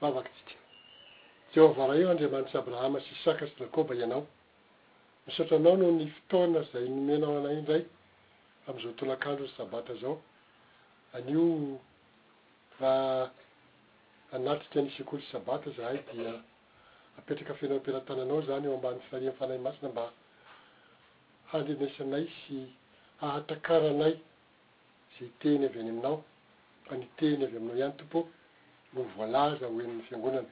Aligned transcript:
vavaky 0.00 0.30
tsika 0.34 0.58
teova 1.54 1.86
raha 1.86 1.98
io 2.02 2.10
andriamanitsy 2.10 2.56
abrahama 2.58 2.98
sy 3.00 3.12
isaka 3.16 3.46
sy 3.46 3.60
lakoba 3.60 3.94
ianao 3.94 4.26
misaotranao 5.26 5.76
noho 5.76 5.92
ny 5.92 6.08
fotoana 6.10 6.62
zay 6.72 6.88
nomenao 6.88 7.36
anay 7.38 7.56
ndray 7.60 7.84
am'izao 8.66 8.92
tolakandro 8.92 9.44
ny 9.44 9.52
sabata 9.56 9.94
zao 9.94 10.16
anio 11.12 11.78
raha 12.80 13.30
anatiky 14.32 14.78
anisyakolosy 14.78 15.28
sabata 15.32 15.70
zahay 15.76 15.98
dia 16.12 16.42
apetraky 17.18 17.54
finao 17.54 17.76
ampiratananao 17.76 18.42
zany 18.42 18.66
eo 18.66 18.74
ambany 18.74 19.00
saria 19.10 19.30
m 19.30 19.36
fanahy 19.38 19.58
masina 19.62 19.88
mba 19.90 20.04
handenaisanay 21.52 22.26
sy 22.40 22.56
hahatakara 23.20 23.90
anay 23.90 24.14
za 25.18 25.24
iteny 25.26 25.64
avy 25.64 25.80
any 25.80 25.90
aminao 25.90 26.24
ka 26.88 26.96
nyteny 26.96 27.44
avy 27.44 27.56
aminao 27.56 27.76
iany 27.78 27.92
tompo 27.98 28.28
novoalaza 28.96 29.66
hoeninny 29.66 30.02
fiangonana 30.08 30.44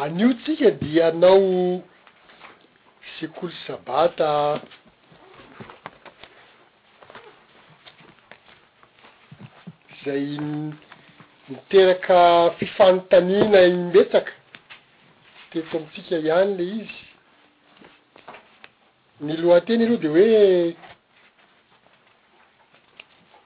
aniotsika 0.02 0.68
dia 0.80 1.02
anao 1.08 1.44
sekolo 3.16 3.52
sabata 3.66 4.30
zayn 10.04 10.74
miteraka 11.48 12.50
fifanontanina 12.58 13.60
imimetsaka 13.66 14.32
teto 15.50 15.74
amitsika 15.78 16.16
ihany 16.20 16.52
le 16.58 16.64
izy 16.78 16.96
nyloa-teny 19.26 19.82
iroa 19.82 19.96
de 20.02 20.08
hoe 20.14 20.26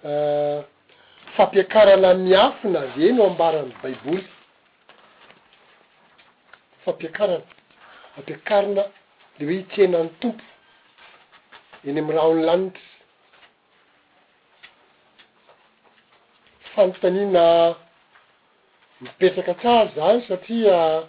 eh, 0.09 0.61
fampiakarana 1.37 2.11
miafina 2.25 2.81
zeny 2.97 3.19
ambaranyy 3.27 3.75
baiboly 3.83 4.23
fampiakarana 6.85 7.47
fampiakarana 8.15 8.85
de 9.39 9.43
hoe 9.47 9.57
hitsenany 9.61 10.11
tompo 10.21 10.43
eny 11.89 11.99
am'ny 12.01 12.13
raha 12.17 12.29
ony 12.35 12.43
lanitra 12.49 12.87
ffanontaniana 16.67 17.45
mipetraka 19.03 19.55
tsara 19.55 19.89
zany 19.97 20.23
satria 20.29 21.09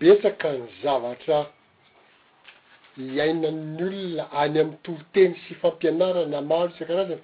betsaka 0.00 0.52
ny 0.54 0.64
zavatra 0.82 1.38
iainanny 2.98 3.82
olona 3.88 4.26
any 4.32 4.58
amny 4.60 4.76
toloteny 4.84 5.34
sy 5.46 5.56
fampianarana 5.62 6.40
malo 6.48 6.70
isyakarazany 6.74 7.18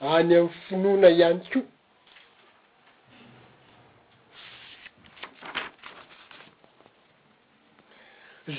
any 0.00 0.34
ami'ny 0.38 0.52
finoana 0.68 1.08
ihany 1.10 1.40
ko 1.52 1.62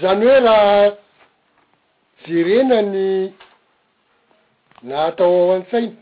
zany 0.02 0.26
hoe 0.28 0.40
raha 0.40 0.98
jerenany 2.26 3.34
na 4.84 5.06
atao 5.08 5.34
ao 5.42 5.52
an-tsaina 5.56 5.96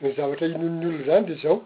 ny 0.00 0.14
zavatra 0.20 0.46
inonony 0.52 0.86
olona 0.86 1.04
zany 1.10 1.26
de 1.32 1.38
zao 1.42 1.58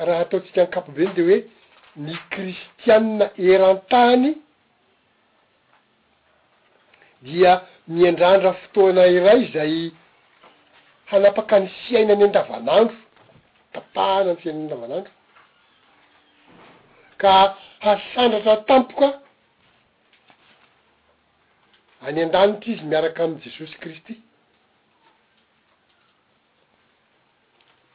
raha 0.00 0.20
ataotsika 0.24 0.60
ankapobeny 0.64 1.12
de 1.18 1.22
hoe 1.28 1.36
ny 2.04 2.12
kristianina 2.32 3.26
erantany 3.50 4.26
dia 7.26 7.52
miandrandra 7.94 8.50
fotoana 8.60 9.04
iray 9.16 9.40
zay 9.54 9.74
hanapaka 11.10 11.54
ny 11.62 11.66
siaina 11.84 12.12
any 12.14 12.24
an-davanandro 12.28 12.96
tapahana 13.74 14.30
nytsiainany 14.32 14.64
an-davanandro 14.72 15.12
ka 17.22 17.34
hasandratra 17.84 18.54
tampoka 18.68 19.08
any 22.06 22.18
an-danitra 22.26 22.68
izy 22.74 22.84
miaraka 22.92 23.20
amn'y 23.26 23.42
jesosy 23.44 23.76
kristy 23.84 24.14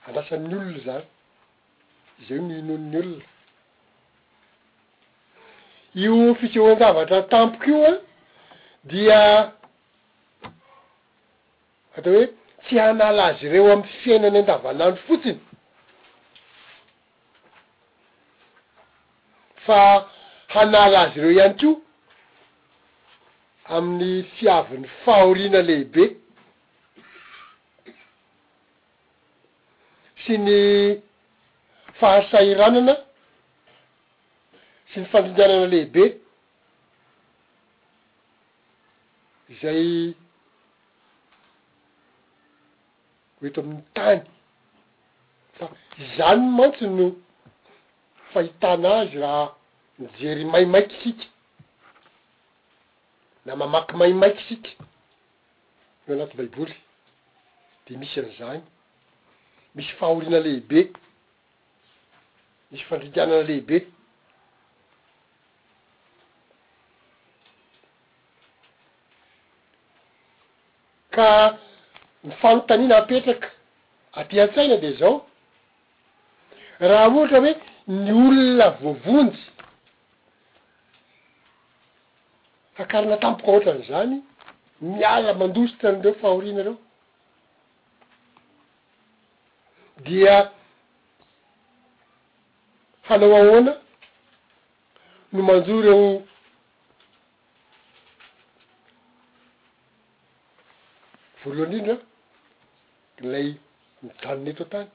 alasaminny 0.07 0.55
olona 0.61 0.81
zany 0.87 1.05
zayio 2.25 2.41
nyinoni 2.41 2.83
ny 2.83 2.99
olona 2.99 3.23
io 5.95 6.35
fiseho 6.35 6.71
an-davatra 6.71 7.21
tampoky 7.29 7.69
io 7.69 7.85
a 7.85 7.99
dia 8.83 9.53
atao 11.97 12.13
hoe 12.13 12.25
tsy 12.65 12.73
hanala 12.77 13.23
azy 13.25 13.43
ireo 13.47 13.71
amy 13.73 13.83
fiainany 14.01 14.39
andavalandro 14.41 15.01
fotsiny 15.07 15.39
fa 19.65 19.77
hanala 20.53 20.99
azy 21.01 21.17
ireo 21.19 21.31
ihany 21.31 21.55
ko 21.61 21.69
amin'ny 23.75 24.23
fiaviny 24.37 24.85
fahoriana 25.03 25.61
lehibe 25.69 26.03
sy 30.23 30.35
ny 30.45 30.57
fahasairanana 31.99 32.95
sy 34.93 35.01
ny 35.01 35.07
fandindanana 35.13 35.67
lehibe 35.71 36.03
zay 39.61 39.81
oeto 43.41 43.57
ami'ny 43.65 43.81
tany 43.97 44.21
fa 45.59 45.71
zany 46.17 46.45
mantsy 46.59 46.89
no 46.99 47.07
fahitana 48.35 48.93
azy 49.01 49.17
raha 49.23 49.45
mijery 49.99 50.45
maimaiky 50.53 50.97
sika 51.03 51.25
na 53.45 53.55
mamaky 53.63 53.93
maimaiky 54.03 54.43
sika 54.51 54.71
eo 56.05 56.13
anaty 56.19 56.37
baiboly 56.41 56.75
de 57.87 57.97
misy 57.99 58.15
an'izany 58.21 58.61
misy 59.75 59.91
fahahoriana 59.97 60.39
lehibe 60.47 60.89
isy 62.73 62.83
fandritianana 62.89 63.43
lehibe 63.47 63.77
ka 71.15 71.27
nyfanontaniana 72.27 72.95
apetraka 73.01 73.47
atyan-tsaina 74.19 74.77
de 74.83 74.89
zao 74.99 75.13
raha 76.87 77.07
ohatra 77.17 77.39
hoe 77.43 77.53
ny 78.03 78.09
olona 78.27 78.67
voavonjy 78.81 79.39
fakaranatampoka 82.75 83.51
oatrany 83.53 83.83
zany 83.89 84.15
miala 84.97 85.31
mandositra 85.41 85.85
an'ireo 85.89 86.15
fahorianareo 86.21 86.75
dia 90.05 90.35
halao 93.09 93.35
ahoana 93.37 93.73
no 95.33 95.39
manroa 95.47 95.83
reo 95.85 96.01
voaloha 101.41 101.65
indrindra 101.65 101.95
lay 103.31 103.47
midanon 104.03 104.47
eto 104.51 104.63
ntany 104.69 104.89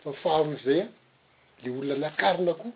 fa 0.00 0.10
faharo 0.22 0.54
zay 0.64 0.80
a 0.86 0.88
le 1.62 1.68
olona 1.78 1.94
miakarina 2.02 2.52
koa 2.60 2.72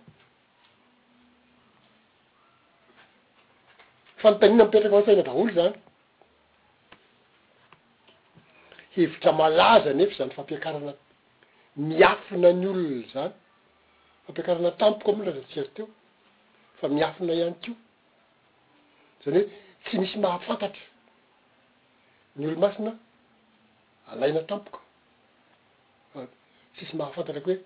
fanontanina 4.21 4.65
mipetraka 4.65 4.95
mantsaina 4.97 5.23
da 5.29 5.33
olo 5.43 5.51
zany 5.59 5.75
hevitra 8.95 9.31
malaza 9.41 9.91
nefa 9.99 10.15
zany 10.19 10.33
fampiakarana 10.37 10.93
miafina 11.91 12.49
ny 12.61 12.67
olona 12.73 13.03
zany 13.15 13.35
fampiakarana 14.27 14.71
tampoko 14.79 15.13
moa 15.17 15.27
la 15.27 15.33
za 15.33 15.41
tsiriteo 15.51 15.87
fa 16.81 16.89
miafina 16.89 17.33
ihany 17.33 17.55
ko 17.65 17.71
zany 19.25 19.35
hoe 19.41 19.47
tsy 19.85 19.95
misy 20.01 20.19
mahafantatra 20.19 20.87
ny 22.37 22.45
olo 22.47 22.57
masina 22.65 22.93
alaina 24.13 24.41
tampoko 24.51 24.81
tsy 26.75 26.83
misy 26.85 26.97
mahafantatra 27.01 27.41
akyhoe 27.43 27.57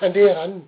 handeha 0.00 0.34
raniny 0.34 0.66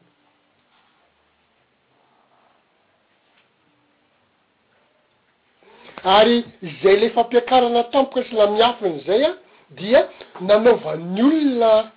ary 6.05 6.37
zay 6.83 6.97
le 7.01 7.09
fampiakarana 7.17 7.81
tampoko 7.93 8.19
ratsy 8.21 8.35
na 8.37 8.47
miafiny 8.47 8.97
zay 9.07 9.23
a 9.25 9.31
dia 9.77 10.01
nanaovan'ny 10.41 11.23
olona 11.29 11.93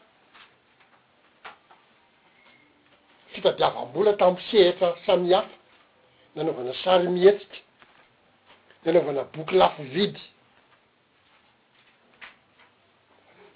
sady 3.46 3.64
avam-bola 3.64 4.14
tamosehitra 4.14 4.96
samyaty 5.06 5.50
nanaovana 6.36 6.74
sary 6.84 7.08
mihetrika 7.16 7.58
nanaovana 8.86 9.24
boky 9.24 9.56
lafo 9.56 9.84
vidy 9.84 10.22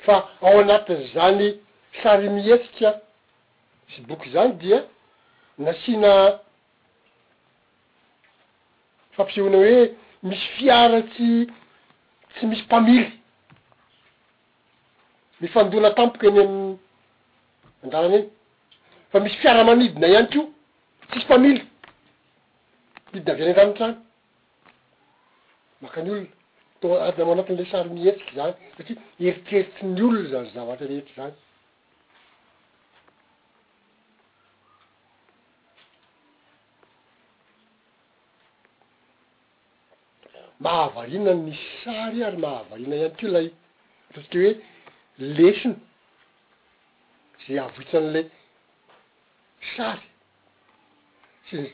fa 0.05 0.15
ao 0.41 0.59
anatiny 0.59 1.07
zany 1.13 1.55
sary 2.03 2.29
mihetrika 2.29 3.01
sy 3.95 4.01
boky 4.01 4.29
zany 4.31 4.53
dia 4.59 4.83
nasiana 5.57 6.39
fampisehona 9.15 9.57
hoe 9.57 9.93
misy 10.23 10.45
fiara 10.57 11.01
tsy 11.01 11.47
tsy 12.33 12.45
misy 12.45 12.63
mpamily 12.63 13.11
mifandoana 15.41 15.89
tampoka 15.91 16.27
eny 16.27 16.41
am 16.47 16.53
andarana 17.83 18.15
iny 18.17 18.29
fa 19.11 19.19
misy 19.19 19.35
fiaramamidina 19.41 20.07
iany 20.07 20.27
ko 20.33 20.41
tsisy 21.09 21.25
mpamily 21.25 21.63
midina 23.13 23.31
vi 23.35 23.41
any 23.43 23.51
endami 23.53 23.73
trany 23.77 23.95
maka 25.81 25.99
ny 26.03 26.09
olona 26.11 26.29
to 26.81 26.87
aata 26.95 27.25
moa 27.25 27.33
anatin'le 27.35 27.65
sary 27.71 27.89
mihetriky 27.95 28.33
zany 28.37 28.53
satria 28.75 28.97
eriterity 29.27 29.85
ny 29.93 30.01
olona 30.07 30.29
zany 30.33 30.47
zavatra 30.55 30.85
rehetra 30.87 31.17
zany 31.17 31.37
mahavarina 40.63 41.31
ny 41.45 41.53
sary 41.83 42.19
ary 42.27 42.39
mahavarina 42.45 42.93
ihany 42.99 43.15
ko 43.19 43.25
lay 43.33 43.47
atratsika 44.07 44.39
hoe 44.45 44.53
lesiny 45.37 45.77
zay 47.45 47.57
avoitsan'ley 47.65 48.25
sary 49.75 50.01
sy 51.49 51.57
ny 51.61 51.67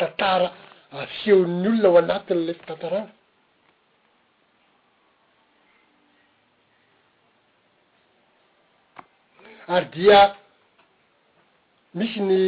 tatara 0.00 0.48
aseon'ny 1.02 1.68
olona 1.70 1.90
ho 1.90 1.96
anatin'lay 2.02 2.54
fitantarana 2.60 3.10
ary 9.74 9.86
dia 9.94 10.20
misy 11.98 12.18
ny 12.28 12.40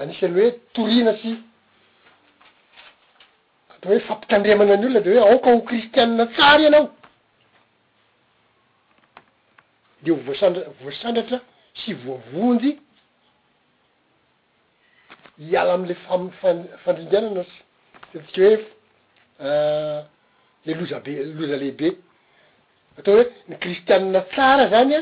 anisany 0.00 0.32
hoe 0.40 0.50
torina 0.74 1.12
sy 1.22 1.30
ataoy 3.72 3.96
hoe 3.98 4.04
fampitandremana 4.10 4.74
ny 4.78 4.86
olona 4.90 5.04
de 5.06 5.10
hoe 5.16 5.24
aoka 5.30 5.48
ho 5.56 5.66
kristianina 5.72 6.24
tsara 6.36 6.60
ianao 6.66 6.86
de 10.02 10.08
ho 10.12 10.16
voasandra- 10.26 10.68
voasandratra 10.84 11.38
tsy 11.74 11.94
voavonjy 12.04 12.76
iala 15.50 15.72
amle 15.78 15.94
fam-fa- 16.04 16.70
fandringanana 16.82 17.42
sy 17.48 18.12
satsika 18.12 18.42
hoe 18.44 18.60
euh, 19.46 20.00
le 20.66 20.72
loza 20.78 21.00
be 21.04 21.12
loza 21.38 21.56
lehibe 21.62 21.88
atao 22.98 23.16
hoe 23.16 23.26
ny 23.48 23.56
kristianna 23.62 24.20
tsara 24.30 24.68
zany 24.72 24.94
a 24.98 25.00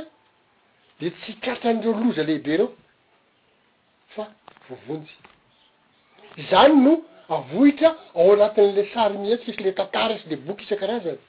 de 1.01 1.11
tsy 1.21 1.35
kaitran'dreo 1.45 1.95
loza 2.01 2.23
lehibe 2.29 2.57
reo 2.57 2.71
fa 4.15 4.25
voavonjy 4.69 5.13
zany 6.51 6.75
no 6.85 6.95
avohitra 7.35 7.91
ao 8.17 8.33
anatin'le 8.33 8.83
sary 8.93 9.19
mietsika 9.19 9.53
sy 9.59 9.63
le 9.69 9.75
tatara 9.79 10.19
sy 10.19 10.27
le 10.31 10.37
boky 10.47 10.65
isan-karazaany 10.65 11.21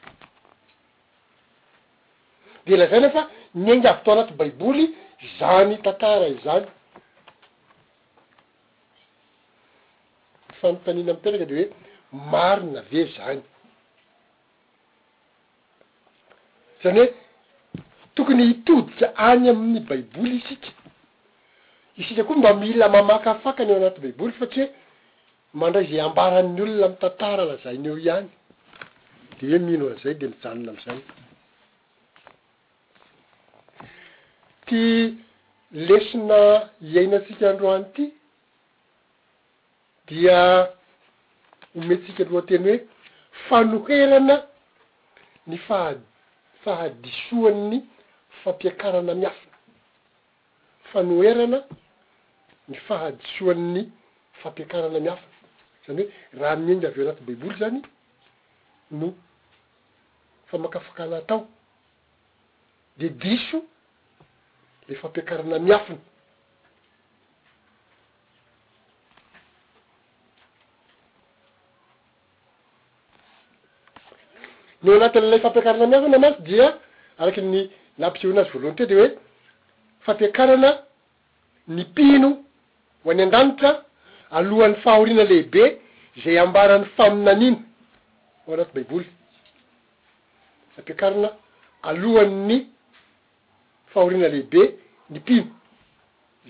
de 2.68 2.74
la 2.76 2.86
zany 2.92 3.06
e 3.10 3.16
fa 3.16 3.22
nyainga 3.66 3.90
avy 3.92 4.02
tao 4.04 4.14
anaty 4.16 4.34
baiboly 4.40 4.86
zany 5.40 5.78
tantara 5.84 6.28
izany 6.36 6.68
fanontanina 10.60 11.14
mipetraka 11.14 11.46
de 11.52 11.56
hoe 11.60 11.68
maro 12.32 12.64
na 12.74 12.82
v 12.90 12.92
eo 13.00 13.08
zany 13.18 13.42
zany 16.84 17.00
hoe 17.04 17.10
tokony 18.16 18.44
hitodika 18.50 19.06
any 19.28 19.46
amin'ny 19.52 19.80
baiboly 19.90 20.34
isika 20.44 20.70
isika 22.02 22.24
koa 22.28 22.38
mba 22.40 22.52
miila 22.62 22.86
mamakaafakany 22.96 23.70
eo 23.72 23.80
anaty 23.80 24.00
baiboly 24.06 24.34
fa 24.40 24.46
tsy 24.52 24.62
hoe 24.62 24.70
mandray 25.60 25.86
zay 25.92 26.02
ambarany 26.08 26.62
olona 26.64 26.86
am 26.90 26.96
tantara 27.04 27.44
lazainy 27.50 27.88
eo 27.92 27.98
ihany 28.06 28.28
de 29.38 29.44
hoe 29.50 29.60
mino 29.68 29.84
an'izay 29.92 30.16
de 30.22 30.26
mizanona 30.32 30.70
am'izay 30.74 31.00
lesina 35.88 36.42
iainatsika 36.92 37.46
andro 37.52 37.70
any 37.76 37.82
ity 37.90 38.06
dia 40.10 40.40
homentsika 41.76 42.22
an 42.24 42.30
roa-teny 42.34 42.66
hoe 42.66 42.80
fanoherana 43.50 44.36
ny 45.48 45.56
faha- 45.68 46.04
fahadisoanny 46.64 47.80
fampiakarana 48.44 49.14
miafa 49.22 49.48
fanoherana 50.94 51.60
ny 52.70 52.76
fahadisoanny 52.88 53.82
fampiakarana 54.44 55.00
miafa 55.06 55.28
zany 55.88 56.02
hoe 56.04 56.12
raha 56.40 56.56
miana 56.66 56.88
avy 56.90 57.02
eo 57.02 57.08
anaty 57.10 57.24
boiboly 57.28 57.56
zany 57.62 57.80
no 59.00 59.08
famakafakana 60.50 61.16
atao 61.22 61.48
de 62.98 63.10
diso 63.10 63.60
le 64.90 64.96
fampiakarana 64.96 65.60
miafina 65.60 66.00
ny 74.84 74.90
o 74.92 74.96
anaty 74.96 75.20
lalay 75.22 75.40
fampiakarana 75.42 75.86
miafina 75.88 76.18
anasy 76.18 76.42
dia 76.44 76.78
araky 77.20 77.42
ny 77.42 77.70
lampiseeo 77.98 78.32
anazy 78.34 78.50
voalohany 78.52 78.76
te 78.76 78.86
de 78.86 78.96
hoe 78.96 79.10
fampiakarana 80.06 80.70
ny 81.68 81.82
mpino 81.82 82.30
ho 83.04 83.12
any 83.12 83.22
an-dranitra 83.24 83.72
alohan'ny 84.32 84.76
fahoriana 84.84 85.24
lehibe 85.32 85.64
zay 86.24 86.38
ambarany 86.44 86.86
faminanina 86.98 87.58
o 88.48 88.54
anaty 88.54 88.74
baiboly 88.76 89.08
fampiakarana 90.76 91.30
alohany 91.82 92.28
ny 92.48 92.73
fahorina 93.94 94.28
lehibe 94.28 94.62
ny 95.14 95.20
pimo 95.28 95.52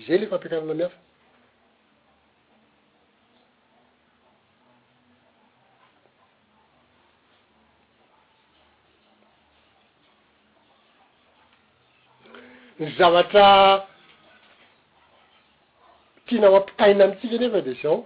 izay 0.02 0.18
le 0.18 0.26
fampiakarana 0.28 0.74
miafa 0.78 0.96
ny 12.80 12.84
zavatra 12.98 13.46
tiana 16.26 16.48
mampitaina 16.50 17.04
amitsika 17.04 17.36
nefa 17.42 17.60
de 17.66 17.72
zao 17.82 17.96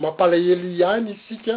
mampalahely 0.00 0.68
ihany 0.76 1.08
itsika 1.16 1.54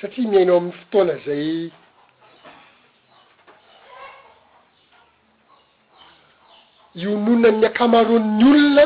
satria 0.00 0.28
miainao 0.30 0.56
amin'ny 0.60 0.76
fotoana 0.78 1.14
zay 1.26 1.72
ionononany 6.94 7.66
akamaron'ny 7.66 8.44
olona 8.52 8.84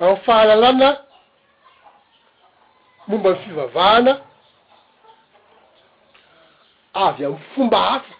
am'y 0.00 0.16
fahalalàna 0.26 0.88
momba 3.08 3.30
ny 3.32 3.38
fivavahana 3.44 4.12
avy 7.04 7.24
am'y 7.26 7.38
fomba 7.52 7.78
hafa 7.88 8.12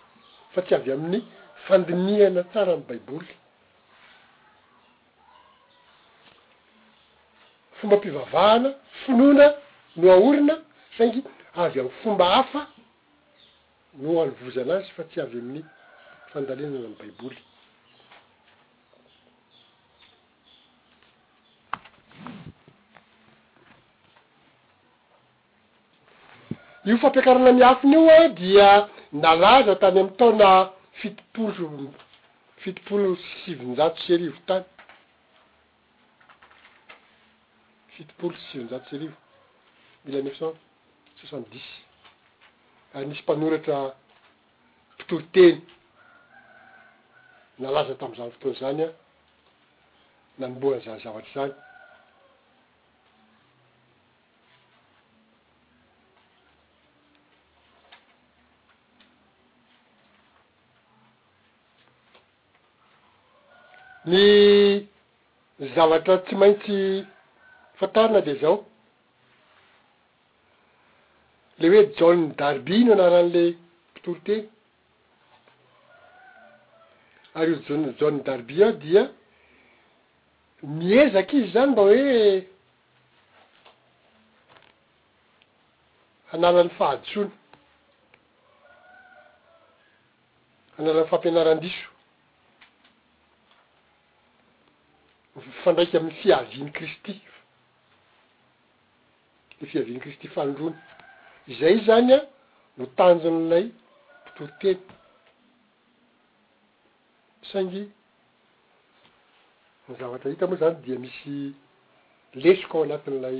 fa 0.53 0.63
tsy 0.63 0.75
avy 0.75 0.93
amin'ny 0.93 1.21
fandinihana 1.67 2.43
tsara 2.51 2.73
amy 2.73 2.85
baiboly 2.89 3.29
fomba 7.79 7.97
-pivavahana 7.99 8.69
finoaina 9.03 9.47
no 9.97 10.07
aorina 10.15 10.55
saingy 10.97 11.21
avy 11.63 11.81
am'y 11.81 11.93
fomba 12.03 12.25
hafa 12.35 12.61
no 13.99 14.21
aly 14.23 14.33
voza 14.41 14.61
anazy 14.63 14.91
fa 14.97 15.05
tsy 15.11 15.21
avy 15.21 15.39
amin'n'y 15.39 15.63
fandalena 16.31 16.79
na 16.79 16.87
any 16.87 16.95
baiboly 17.01 17.39
io 26.91 26.97
fampiakarana 27.03 27.53
miafiny 27.53 27.97
io 28.01 28.13
a 28.23 28.29
dia 28.41 28.71
nalaza 29.13 29.75
tany 29.83 29.99
am'y 30.01 30.17
taona 30.19 30.51
fitipolo 31.01 31.67
fitopolo 32.63 33.17
ssivinjato 33.25 33.99
syarivo 34.07 34.39
tany 34.47 34.65
fitopolo 37.95 38.35
tsysivinjato 38.37 38.87
searivo 38.91 39.17
milla 40.05 40.19
neuf 40.23 40.39
cent 40.39 40.57
soixante 41.19 41.51
dix 41.53 41.67
Ah, 42.95 43.05
nisy 43.05 43.23
mpanoratra 43.23 43.93
mpotoro 44.97 45.23
teny 45.33 45.61
nalaza 47.61 47.95
tam'izany 48.01 48.31
fotoana 48.33 48.55
zany 48.61 48.81
a 48.83 48.85
ah. 48.89 48.95
namboanzan 50.39 50.99
zavatry 51.05 51.33
zany 51.35 51.53
ny 64.09 64.25
zavatra 65.75 66.15
tsy 66.25 66.35
maintsy 66.41 66.79
fantarana 67.79 68.21
de 68.25 68.33
zao 68.41 68.59
le 71.61 71.69
hoe 71.71 71.87
jaohny 71.99 72.27
darby 72.39 72.75
ino 72.83 72.93
anaran'le 72.97 73.43
mpotoro 73.91 74.21
teny 74.27 74.45
ary 77.39 77.51
io 77.55 77.59
jon- 77.67 77.89
jahn 78.01 78.21
darby 78.27 78.57
aho 78.67 78.73
dia 78.83 79.03
miezaky 80.63 81.37
izy 81.39 81.51
zany 81.53 81.71
mba 81.73 81.83
hoe 81.83 82.47
analan'ny 86.35 86.71
fahaditsony 86.79 87.31
analan'ny 90.79 91.09
fampianaran-diso 91.11 91.87
fandraiky 95.63 95.95
amn'ny 96.01 96.15
fiaviany 96.23 96.71
kristy 96.79 97.15
le 99.59 99.65
fihaviany 99.71 100.01
kristy 100.07 100.29
fandrony 100.37 100.79
izay 101.53 101.77
zany 101.87 102.13
a 102.15 102.21
notanjon'ilay 102.79 103.65
mpotoroteny 103.73 104.79
saingy 107.51 107.85
ny 109.89 109.95
zavatra 110.01 110.31
hita 110.33 110.47
moa 110.47 110.59
zany 110.61 110.77
dia 110.85 110.99
misy 111.03 111.37
lesiko 112.43 112.75
ao 112.79 112.85
anatin'ilay 112.87 113.39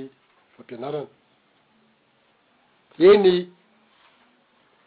fampianarana 0.55 1.09
iny 3.09 3.33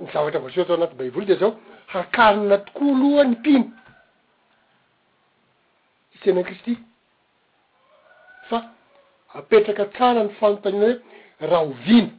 ny 0.01 0.05
zavatra 0.15 0.39
voasoatrao 0.47 0.79
anatyy 0.79 0.99
baivoly 1.03 1.27
de 1.29 1.35
zao 1.43 1.51
hakarina 1.93 2.57
tokoa 2.71 2.93
aloa 2.97 3.23
ny 3.29 3.33
mpino 3.37 3.65
isenan 6.17 6.45
kristi 6.51 6.75
fa 8.51 8.59
apetraka 9.41 9.85
tsara 9.95 10.21
ny 10.25 10.31
fantanina 10.43 10.87
hoe 10.89 10.97
raha 11.51 11.65
hovina 11.71 12.13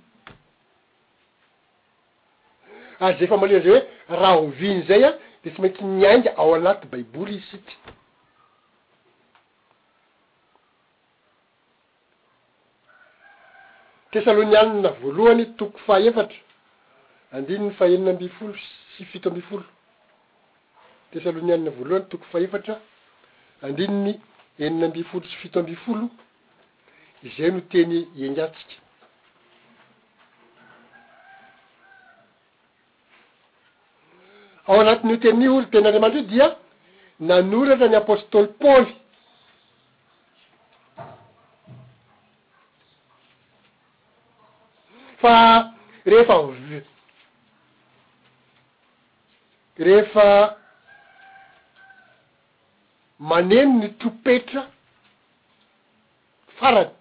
ay 3.07 3.15
zay 3.17 3.23
efa 3.25 3.37
malena 3.37 3.61
zay 3.63 3.71
hoe 3.71 3.83
raha 4.17 4.37
oviny 4.39 4.85
zay 4.87 5.03
a 5.03 5.09
de 5.43 5.49
tsy 5.51 5.61
mainky 5.61 5.83
miainga 5.83 6.31
ao 6.37 6.53
anaty 6.55 6.87
baiboly 6.87 7.35
isyty 7.37 7.75
tesalonianina 14.11 14.89
voalohany 15.01 15.45
toko 15.57 15.77
faefatra 15.87 16.35
andininy 17.33 17.71
fa 17.77 17.85
enina 17.93 18.11
amby 18.11 18.29
folo 18.39 18.53
sy 18.97 19.03
fito 19.05 19.29
amby 19.29 19.41
folo 19.49 19.65
tessalonianina 21.11 21.71
voalohany 21.71 22.05
toko 22.09 22.25
faefatra 22.31 22.79
andininy 23.63 24.13
enina 24.59 24.85
amby 24.87 25.03
folo 25.09 25.25
sy 25.25 25.35
fito 25.41 25.59
amby 25.59 25.75
folo 25.85 26.07
izay 27.23 27.51
no 27.51 27.61
teny 27.71 27.95
engaatsika 28.27 28.82
ao 34.67 34.79
anatin'io 34.81 35.17
tenyi 35.19 35.47
olo 35.49 35.65
tenyandriamanitry 35.71 36.23
io 36.23 36.27
dia 36.31 36.47
nanoratra 37.27 37.87
ny 37.91 37.97
apôstôly 37.97 38.47
paôly 38.61 38.91
fa 45.21 45.35
rehefa 46.11 46.35
v 46.41 46.83
rehefa 49.87 50.27
maneno 53.19 53.73
ny 53.81 53.87
tropetra 53.99 54.61
farany 56.57 56.91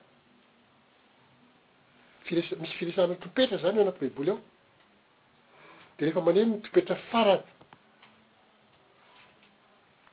firesa- 2.26 2.56
misy 2.60 2.74
firesamny 2.78 3.16
tropetra 3.20 3.58
zany 3.58 3.76
eo 3.78 3.82
anaty 3.84 4.00
bei 4.00 4.14
boly 4.18 4.30
ao 4.30 4.40
refa 6.04 6.20
maneny 6.20 6.46
mitropoetra 6.54 6.96
farany 7.10 7.42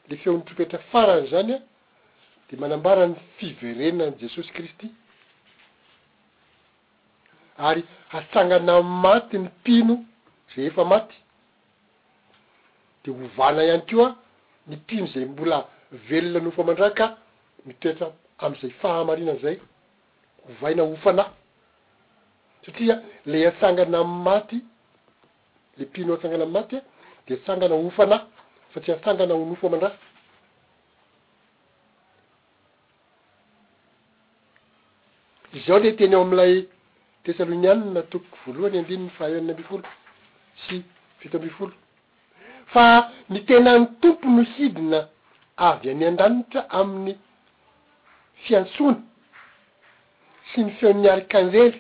le 0.10 0.17
feo 0.17 0.34
'nitropoetra 0.38 0.79
farany 0.91 1.24
zany 1.31 1.53
a 1.55 1.60
de 2.50 2.55
manambarany 2.62 3.15
fiverena 3.38 4.03
any 4.10 4.17
jesosy 4.22 4.51
kristy 4.58 4.88
ary 7.67 7.84
asangana 8.17 8.74
amy 8.81 8.89
maty 9.05 9.38
ny 9.41 9.46
mpino 9.50 9.96
zay 10.55 10.65
efa 10.72 10.84
maty 10.93 11.17
de 13.03 13.10
hovana 13.19 13.62
ihany 13.67 13.86
keo 13.89 14.05
a 14.05 14.12
ny 14.69 14.75
mpino 14.81 15.05
zay 15.13 15.25
mbola 15.34 15.58
velona 16.10 16.39
noofa 16.43 16.62
man-draa 16.67 16.89
ka 17.00 17.08
mitoetra 17.67 18.08
am'izay 18.46 18.72
fahamarinan 18.81 19.39
zay 19.46 19.55
hovaina 20.48 20.84
hofanahy 20.91 21.31
satria 22.65 22.96
le 23.25 23.38
asangana 23.51 23.98
amy 24.05 24.17
maty 24.29 24.60
le 25.79 25.86
pino 25.86 26.12
o 26.12 26.15
antsangana 26.17 26.43
am' 26.43 26.51
maty 26.51 26.77
de 27.27 27.33
asangana 27.36 27.74
ofanahy 27.88 28.21
fa 28.71 28.79
tsia 28.81 29.00
sangana 29.03 29.33
ho 29.38 29.43
nofo 29.50 29.69
mandraha 29.69 29.95
izaho 35.57 35.79
le 35.83 35.91
teny 35.98 36.13
eo 36.15 36.21
am'ilay 36.25 36.53
tesalonianna 37.24 38.01
tokoo 38.12 38.38
voalohany 38.45 38.77
andrininy 38.79 39.09
faeo 39.17 39.38
any 39.39 39.51
ambi 39.51 39.63
folo 39.69 39.88
sy 40.63 40.75
fito 41.19 41.38
ambi 41.38 41.50
folo 41.57 41.74
fa 42.74 42.83
ny 43.29 43.39
tena 43.48 43.77
ny 43.79 43.86
tompo 44.01 44.27
no 44.36 44.43
hidina 44.55 45.00
avy 45.69 45.89
any 45.93 46.03
an-danitra 46.12 46.62
amin'ny 46.79 47.15
fiantsoana 48.43 49.01
sy 50.51 50.59
ny 50.63 50.71
feoniarikanzely 50.79 51.79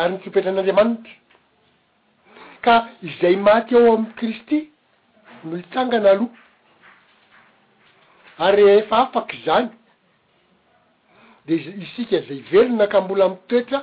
ary 0.00 0.10
nitsopetran'andriamanitra 0.12 1.24
izay 3.08 3.36
maty 3.46 3.72
eo 3.78 3.82
am'y 3.96 4.10
kristy 4.18 4.58
no 5.46 5.54
itsangana 5.62 6.08
aloha 6.14 6.30
ary 8.44 8.62
efa 8.78 8.96
afaky 9.04 9.36
zany 9.46 9.68
de 11.46 11.52
isika 11.84 12.18
zay 12.26 12.36
ivelona 12.42 12.84
ka 12.92 12.98
mbola 13.04 13.26
m 13.26 13.34
toetra 13.48 13.78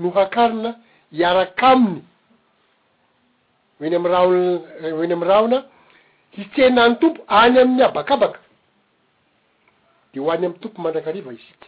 no 0.00 0.08
hakarina 0.16 0.70
hiarak'aminy 1.16 2.00
hoeny 3.78 3.96
amy 3.98 4.08
rahon 4.12 4.36
hoeny 4.96 5.12
am'ny 5.16 5.24
rahona 5.32 5.58
hitsehna 6.36 6.78
any 6.86 6.96
tompo 7.00 7.20
any 7.40 7.56
amin'ny 7.62 7.82
abakabaka 7.88 8.38
de 10.14 10.20
ho 10.22 10.26
any 10.34 10.44
am'ny 10.46 10.58
tompo 10.62 10.78
mandrakariva 10.84 11.30
isika 11.38 11.66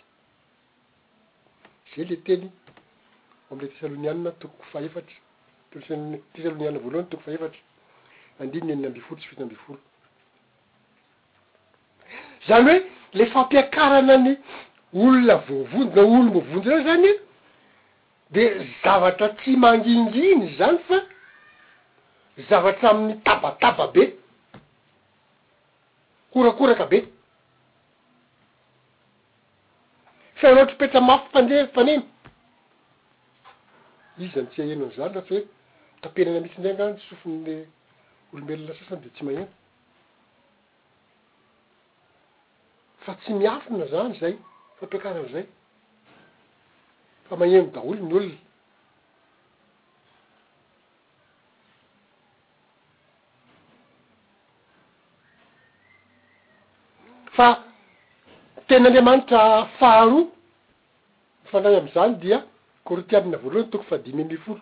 zay 1.96 2.04
le 2.10 2.16
teny 2.26 2.46
oam'ilay 3.50 3.70
tesalonianina 3.72 4.30
tokok 4.40 4.62
faefatra 4.72 5.18
'n 5.76 6.18
tesalonianna 6.34 6.78
voalohany 6.84 7.08
toko 7.10 7.22
fa 7.26 7.32
efatra 7.36 7.58
andinna 8.40 8.72
eny 8.74 8.86
ambifolo 8.88 9.16
tsy 9.20 9.28
fitny 9.30 9.42
ambi 9.46 9.56
folo 9.66 9.80
zany 12.46 12.64
hoe 12.70 12.78
le 13.18 13.24
fampiakarana 13.32 14.16
ny 14.24 14.30
olona 15.00 15.34
voavonjy 15.46 15.94
na 15.96 16.02
olombovonjinao 16.12 16.84
zany 16.88 17.08
de 18.34 18.42
zavatra 18.84 19.26
tsy 19.38 19.52
manginginy 19.62 20.46
zany 20.58 20.76
fa 20.86 20.98
zavatra 22.48 22.88
amin'ny 22.92 23.14
tabataba 23.26 23.84
be 23.94 24.04
korakoraka 26.32 26.84
be 26.90 26.98
fa 30.38 30.44
anao 30.48 30.62
atry 30.62 30.74
ipetra 30.76 31.00
mafy 31.08 31.28
fande 31.32 31.56
faneny 31.74 32.02
izy 34.18 34.28
zany 34.34 34.46
tsia 34.50 34.64
enaon'zany 34.72 35.12
ra 35.18 35.22
sye 35.28 35.38
tapenana 36.04 36.40
mihitsy 36.40 36.58
indray 36.62 36.72
angano 36.80 36.98
sofon'ly 37.08 37.54
olombelona 38.34 38.74
sasany 38.78 39.00
de 39.04 39.08
tsy 39.08 39.24
maneno 39.24 39.48
fa 43.04 43.14
tsy 43.20 43.30
miafina 43.32 43.86
zany 43.92 44.12
zay 44.20 44.34
fampiakaran' 44.78 45.32
zay 45.32 45.46
fa 47.28 47.34
maneno 47.40 47.66
daolo 47.72 48.04
ny 48.04 48.12
olona 48.18 48.36
fa 57.36 57.46
tenyandriamanitra 58.68 59.40
faharoa 59.78 60.24
mifanay 61.44 61.74
am'izany 61.80 62.12
dia 62.22 62.38
korotiamina 62.86 63.36
voalohany 63.42 63.70
toko 63.72 63.84
fa 63.88 63.96
dimy 64.04 64.24
mi 64.24 64.36
folo 64.44 64.60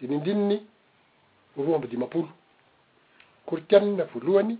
dimindininy 0.00 0.62
roa 1.56 1.76
amby 1.76 1.88
dimapolo 1.88 2.28
koritianina 3.46 4.04
voalohany 4.04 4.56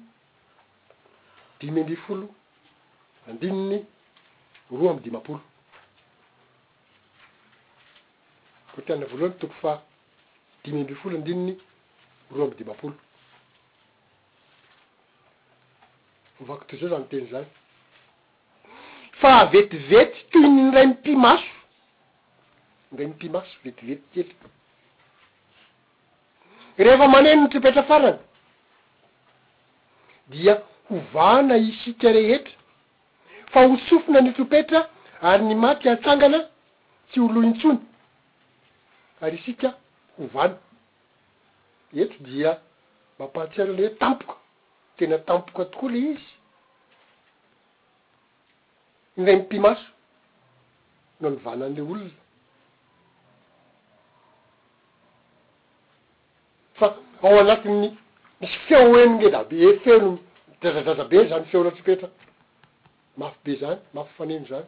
dimy 1.61 1.80
ambi 1.80 1.97
folo 1.97 2.28
andininy 3.28 3.85
roa 4.71 4.90
amby 4.90 5.02
dimapolo 5.02 5.40
kori 8.73 8.87
tianina 8.87 9.07
voalohany 9.07 9.38
togo 9.38 9.54
fa 9.62 9.83
dimy 10.64 10.80
ambi 10.80 10.95
folo 10.95 11.16
andininy 11.16 11.57
roa 12.33 12.45
amby 12.45 12.57
dimapolo 12.57 12.95
ovako 16.40 16.64
toy 16.64 16.78
zao 16.80 16.88
zay 16.99 17.07
teny 17.09 17.26
zany 17.30 17.47
fa 19.21 19.45
vetivety 19.47 20.18
toynyray 20.30 20.87
mipimaso 20.87 21.52
ndray 22.92 23.07
mipimaso 23.07 23.52
vetivety 23.64 24.04
kely 24.12 24.35
rehefa 26.78 27.08
maneno 27.08 27.42
ny 27.42 27.49
topetra 27.52 27.82
farana 27.90 28.18
dia 30.32 30.54
ho 30.90 30.97
vana 31.14 31.56
isika 31.70 32.12
rehetra 32.16 33.49
fa 33.52 33.64
ho 33.68 33.76
tsofina 33.87 34.20
ny 34.26 34.32
topetra 34.38 34.80
ary 35.30 35.44
ny 35.49 35.54
maty 35.64 35.88
a-tsangana 35.92 36.40
tsy 37.11 37.20
holointsony 37.25 37.80
ary 39.25 39.37
isika 39.40 39.68
ho 40.18 40.26
vana 40.37 40.56
eto 42.04 42.16
dia 42.28 42.50
mba 43.14 43.25
ampahatsiara 43.28 43.73
leeta 43.78 43.99
tampoka 44.04 44.37
tena 44.97 45.18
tampoka 45.28 45.64
tokoa 45.73 45.90
le 45.92 45.99
izy 46.12 46.30
indray 49.16 49.37
mi 49.37 49.42
mpimaso 49.49 49.87
no 51.20 51.26
nivanan'le 51.30 51.82
olona 51.90 52.18
fa 56.78 56.97
ao 57.23 57.38
anatiny 57.40 57.88
misy 58.40 58.56
feo 58.70 58.82
oeno 58.94 59.18
ge 59.20 59.30
da 59.35 59.42
bee 59.50 59.78
feonon 59.85 60.18
mdradradradra 60.54 61.04
be 61.11 61.25
zany 61.28 61.44
feona 61.50 61.70
tsypetra 61.70 62.08
mafo 63.16 63.38
be 63.44 63.56
zany 63.61 63.78
mafo 63.94 64.12
faneno 64.18 64.47
zany 64.47 64.66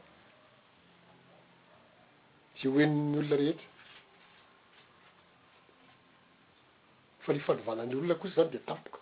ze 2.61 2.69
hoenony 2.69 3.19
olona 3.19 3.37
rehetra 3.37 3.69
fa 7.25 7.33
le 7.33 7.41
fanovanan'y 7.47 7.95
olona 7.97 8.15
kotsy 8.15 8.35
zany 8.37 8.51
de 8.51 8.59
tampoko 8.59 8.99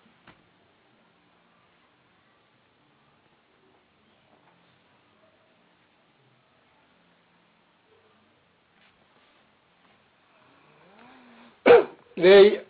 le 12.22 12.67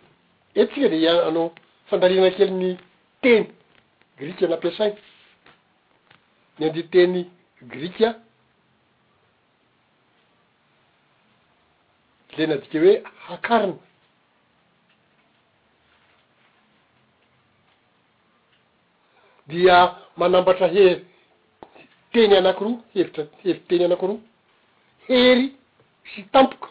etsika 0.59 0.89
de 0.91 0.97
ia 1.01 1.13
anao 1.27 1.51
fandaliana 1.89 2.31
kely 2.37 2.51
ny 2.61 2.71
teny 3.23 3.45
griky 4.19 4.45
anampiasay 4.45 4.93
ny 6.59 6.65
andeteny 6.67 7.21
grika 7.71 8.09
la 12.39 12.47
na 12.47 12.55
adika 12.55 12.79
hoe 12.83 12.95
hakarina 13.27 13.77
dia 19.51 19.77
manambatra 20.17 20.67
hevy 20.75 21.05
teny 22.13 22.35
ananki 22.37 22.65
roa 22.65 22.83
hevitra 22.95 23.25
hevi 23.43 23.61
teny 23.69 23.85
anaki 23.85 24.07
roa 24.07 24.21
hery 25.09 25.47
sy 26.11 26.23
tampoka 26.33 26.69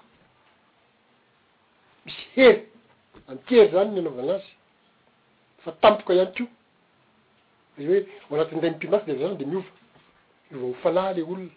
misy 2.05 2.25
hery 2.35 2.63
amtery 3.27 3.71
zany 3.71 3.91
nianaovanazy 3.91 4.45
fa 5.63 5.71
tampoka 5.81 6.13
ianykio 6.13 6.47
y 7.81 7.87
hoe 7.87 7.99
ho 8.29 8.35
anatinyndey 8.35 8.71
mipimbatsy 8.71 9.05
de 9.07 9.15
zany 9.19 9.35
de 9.37 9.45
miova 9.45 9.71
i 10.51 10.55
vao 10.55 10.69
hofanahy 10.69 11.15
ley 11.15 11.23
olona 11.23 11.49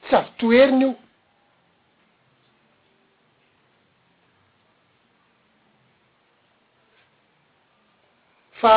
tsy 0.10 0.16
avy 0.18 0.32
to 0.40 0.48
heriny 0.52 0.84
io 0.86 0.94
fa 8.62 8.74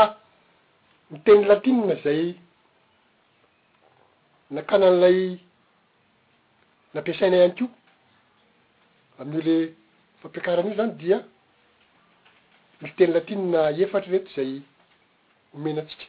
miteny 1.11 1.43
latinina 1.49 1.95
zay 2.05 2.23
nakanan'ilay 4.51 5.39
nampiasaina 6.95 7.37
iany 7.41 7.55
keo 7.59 7.69
amin'io 9.21 9.43
le 9.49 9.57
fampiakaran' 10.21 10.69
io 10.71 10.77
zany 10.79 10.93
dia 11.01 11.19
isy 12.81 12.93
teny 12.97 13.13
latiny 13.13 13.43
na 13.53 13.61
efatry 13.85 14.13
rety 14.13 14.31
zay 14.37 14.53
homenatsika 15.53 16.07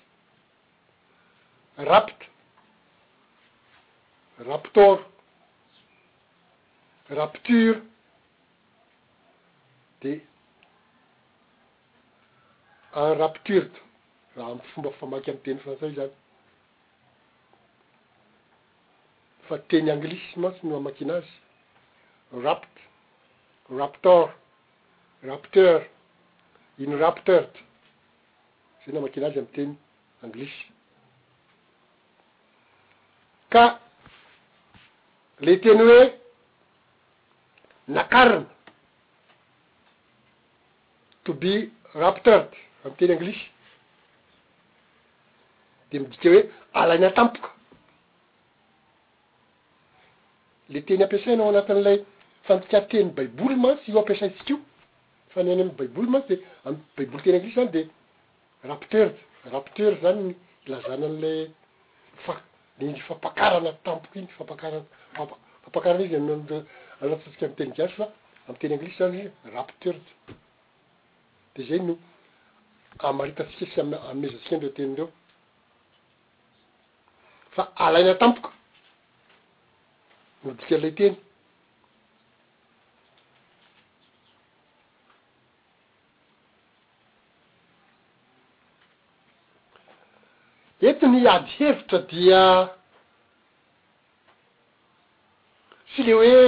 rapte 1.90 2.26
raptoro 4.48 5.04
rapture 7.18 7.82
de 10.02 10.12
en 12.96 13.18
raptur 13.20 13.66
raha 14.36 14.52
amy 14.52 14.62
fomba 14.72 14.90
famaky 15.00 15.32
amy 15.32 15.44
teny 15.44 15.60
fantsay 15.64 15.92
zany 15.96 16.14
fa 19.50 19.58
teny 19.74 19.90
anglisy 19.92 20.40
mantsy 20.42 20.64
no 20.68 20.76
a 20.78 20.82
makinazy 20.88 21.26
rapt 22.46 22.74
raptor 23.78 24.30
rapter 25.30 25.74
in 26.84 26.92
rapterd 27.02 27.54
zay 28.84 28.94
no 28.96 29.02
makinazy 29.06 29.40
am 29.42 29.48
teny 29.58 29.74
anglisy 30.26 30.60
ka 33.54 33.66
le 35.46 35.54
teny 35.66 35.82
hoe 35.88 36.02
nakarna 37.96 38.44
tobe 41.26 41.54
rapterd 42.02 42.52
am 42.86 42.94
teny 43.00 43.12
anglisy 43.18 43.44
de 45.90 45.96
midika 46.04 46.30
hoe 46.34 46.44
alainatampoka 46.82 47.50
le 50.74 50.82
teny 50.86 51.04
ampisayanao 51.04 51.50
anatinn'ilay 51.50 51.98
fanitiateny 52.48 53.10
baiboly 53.18 53.56
mantsy 53.64 53.92
eo 53.92 54.00
ampiasaytsikaio 54.02 54.58
fa 55.34 55.40
nyany 55.44 55.62
amy 55.66 55.74
baiboly 55.80 56.10
mantsy 56.14 56.28
de 56.34 56.44
amy 56.68 56.78
baiboly 56.96 57.24
teny 57.24 57.36
anglisy 57.38 57.56
zany 57.58 57.72
de 57.74 57.82
rapter 58.72 59.08
rapter 59.54 59.92
zany 60.04 60.22
ny 60.30 60.36
lazanan'lay 60.72 61.40
fa 62.26 62.34
fampakarana 63.08 63.72
tampoky 63.86 64.20
inyfamaaranfampakarana 64.20 66.04
izy 66.06 66.18
atika 67.02 67.46
am 67.48 67.56
teny 67.60 67.72
gasy 67.80 67.96
fa 68.00 68.06
amy 68.48 68.58
teny 68.62 68.74
anglisy 68.76 68.96
zany 69.02 69.18
y 69.26 69.30
raptery 69.56 70.02
de 71.56 71.62
zay 71.70 71.80
no 71.88 71.94
amaritatsika 73.10 73.66
sy 73.74 73.82
amezasika 74.12 74.56
ndre 74.58 74.70
tenidreo 74.78 75.10
fa 77.56 77.64
alaina 77.76 78.14
tampoko 78.22 78.54
nodika 80.44 80.78
lay 80.78 80.92
teny 80.96 81.16
etiny 90.82 91.28
ady 91.30 91.52
hevitra 91.60 92.00
dia 92.10 92.44
tsy 95.92 96.04
le 96.08 96.14
hoe 96.16 96.44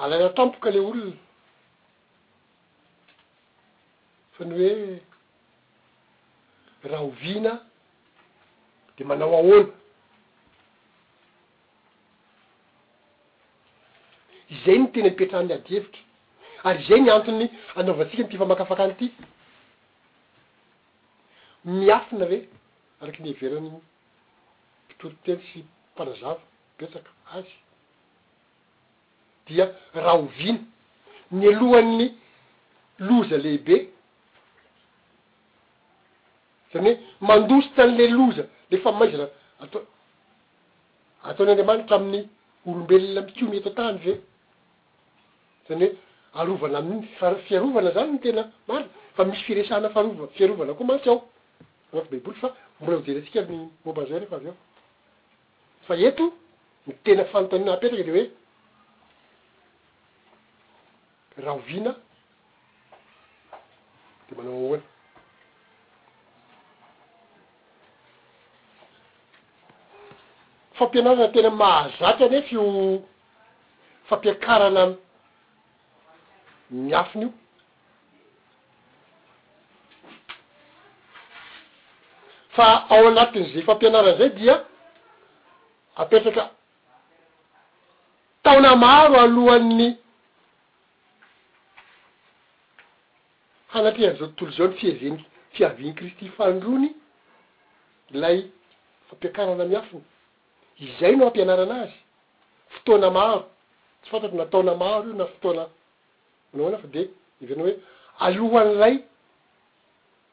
alainatampoka 0.00 0.70
ley 0.72 0.80
olona 0.82 1.12
fa 4.36 4.42
ny 4.48 4.54
hoe 4.56 4.72
raha 6.88 7.02
ho 7.04 7.10
vina 7.22 7.52
de 8.96 9.04
manao 9.04 9.36
aolo 9.40 9.79
zay 14.66 14.78
ny 14.78 14.92
tena 14.92 15.04
mipetrany 15.10 15.52
ady 15.52 15.74
heviky 15.76 16.00
ary 16.64 16.82
zay 16.88 17.00
ny 17.00 17.10
antony 17.10 17.48
anaovantsika 17.76 18.22
nty 18.24 18.38
famakafaka 18.38 18.82
anyity 18.84 19.08
miafina 21.64 22.24
re 22.30 22.38
araky 23.00 23.22
niaverany 23.22 23.70
pitorotely 24.88 25.38
sy 25.52 25.60
mpanazava 25.94 26.40
ipetsaka 26.76 27.10
azy 27.36 27.50
dia 29.46 29.66
raha 29.94 30.16
hoviana 30.18 30.64
ny 31.30 31.46
alohan'ny 31.54 32.08
loza 33.06 33.36
lehibe 33.44 33.76
zany 36.72 36.90
hoe 36.90 36.96
mandosotan'le 37.26 38.04
loza 38.18 38.44
le 38.70 38.78
fa 38.82 38.90
maizara 38.92 39.26
atao 39.62 39.82
ataonyandriamanitra 41.28 41.96
amin'ny 41.96 42.22
olombelona 42.66 43.20
miko 43.26 43.44
mieto 43.52 43.68
a-tany 43.70 43.98
ve 44.04 44.14
zany 45.70 45.86
hoe 45.88 46.40
arovana 46.40 46.78
amiiny 46.78 47.06
f-fiarovana 47.18 47.90
zany 47.94 48.12
ny 48.12 48.18
tena 48.20 48.42
mary 48.68 48.84
fa 49.14 49.24
misy 49.24 49.42
firesahana 49.46 49.88
fiarova- 49.94 50.28
fiarovana 50.36 50.74
koa 50.74 50.86
mantsy 50.90 51.08
ao 51.10 51.18
anafo 51.92 52.08
baiboly 52.12 52.36
fa 52.42 52.48
mbola 52.80 52.96
hojery 52.98 53.20
ntsika 53.20 53.40
mny 53.48 53.58
mombazay 53.84 54.18
refa 54.22 54.36
avy 54.36 54.46
eo 54.46 54.54
fa 55.86 55.94
eto 56.08 56.24
ny 56.86 56.92
tena 57.04 57.24
fanontanina 57.32 57.70
apetraka 57.74 58.04
de 58.08 58.12
hoe 58.12 58.24
raovina 61.44 61.92
de 64.26 64.32
manao 64.36 64.64
oana 64.70 64.82
fampianarana 70.78 71.28
tena 71.34 71.50
mahazatra 71.60 72.26
nefeo 72.32 72.64
fampiakarana 74.08 74.84
miafiny 76.70 77.24
io 77.26 77.32
fa 82.56 82.86
ao 82.90 83.06
anatin'zay 83.08 83.62
fampianarana 83.62 84.14
zay 84.18 84.30
dia 84.38 84.56
apetraka 86.02 86.42
taona 88.44 88.70
maro 88.84 89.16
alohan'ny 89.26 89.88
hanatrehan'zao 93.72 94.26
tontolo 94.26 94.52
zao 94.56 94.66
ny 94.68 94.76
fiezeny 94.80 95.18
fiaviany 95.54 95.94
kristy 95.96 96.26
fandrony 96.36 96.90
lay 98.22 98.36
fampiakarana 99.10 99.64
miafiny 99.64 100.04
izay 100.86 101.12
no 101.16 101.26
ampianaranazy 101.26 101.98
fotoana 102.74 103.10
maro 103.10 103.40
tsy 104.02 104.10
fantatro 104.10 104.36
na 104.38 104.46
taona 104.46 104.74
maro 104.74 105.08
io 105.08 105.14
na 105.14 105.26
fotoana 105.26 105.66
anahoana 106.54 106.78
fa 106.82 106.86
de 106.94 107.02
iviana 107.42 107.62
hoe 107.64 107.74
alohan'ilay 108.26 108.96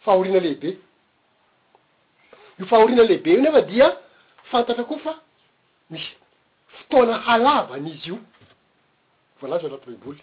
fahorina 0.05 0.39
lehibe 0.45 0.71
io 2.59 2.65
fahorina 2.71 3.03
lehibe 3.09 3.27
io 3.33 3.41
nefa 3.41 3.61
dia 3.71 3.87
fantatra 4.51 4.83
koa 4.89 4.99
fa 5.05 5.13
misy 5.91 6.09
fotoana 6.75 7.13
halavan' 7.27 7.87
izy 7.93 8.09
io 8.11 8.17
voalazy 9.39 9.65
o 9.65 9.67
anaty 9.69 9.85
bai 9.85 9.97
mboly 10.03 10.21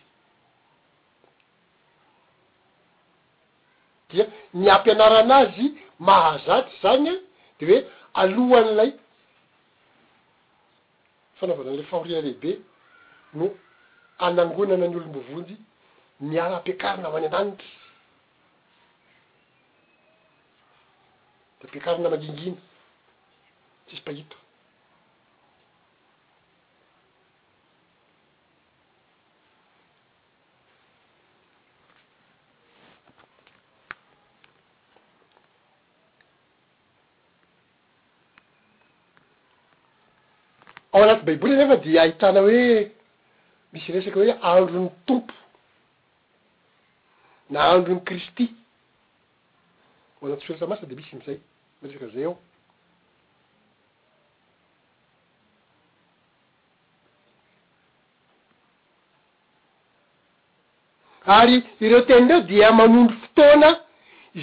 dia 4.10 4.24
ny 4.54 4.66
ampianaranazy 4.76 5.66
mahazatra 5.98 6.72
zany 6.82 7.12
de 7.60 7.64
hoe 7.68 7.78
alohan' 8.22 8.70
lay 8.78 8.90
fanaovanan'lay 11.38 11.84
fahorina 11.90 12.20
lehibe 12.26 12.50
no 13.38 13.46
anangonana 14.26 14.86
ny 14.90 14.96
olombovonjy 14.96 15.56
miara 16.20 16.56
ampiakarina 16.58 17.06
aoyany 17.08 17.26
andanita 17.26 17.56
de 21.58 21.66
ampiakarina 21.66 22.08
mangingina 22.10 22.60
tsisy 23.86 24.02
mpahito 24.02 24.36
ao 40.94 41.02
anaty 41.02 41.24
baiboly 41.26 41.54
enyefa 41.54 41.76
de 41.84 41.98
ahitana 42.00 42.40
hoe 42.40 42.92
misy 43.72 43.88
resaka 43.92 44.18
hoe 44.20 44.32
andro 44.52 44.78
ny 44.84 44.90
tompo 45.06 45.34
na 47.50 47.62
andronny 47.70 48.00
kristy 48.04 48.48
oanaty 50.20 50.44
fielasa 50.46 50.66
masina 50.70 50.88
de 50.90 50.94
misy 50.96 51.16
mizay 51.16 51.38
metsaka 51.82 52.08
zay 52.14 52.24
ao 52.28 52.34
ary 61.36 61.56
ireo 61.82 62.00
teny 62.08 62.28
reo 62.28 62.40
dia 62.50 62.68
manondro 62.78 63.16
fotoana 63.22 63.70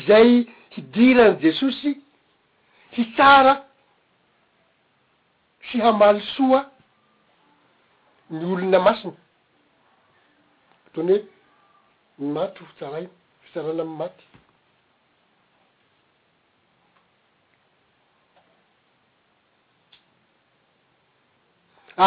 zay 0.07 0.29
hidirany 0.73 1.35
jesosy 1.43 1.89
fi 2.91 3.01
tsara 3.15 3.53
fi 5.67 5.75
hamaly 5.83 6.21
soa 6.37 6.59
ny 8.29 8.43
olona 8.51 8.79
masina 8.85 9.13
matony 10.85 11.13
hoe 11.17 11.25
ny 12.21 12.27
matry 12.33 12.65
htsarainy 12.69 13.09
fisarana 13.43 13.83
am'y 13.83 13.95
maty 14.01 14.23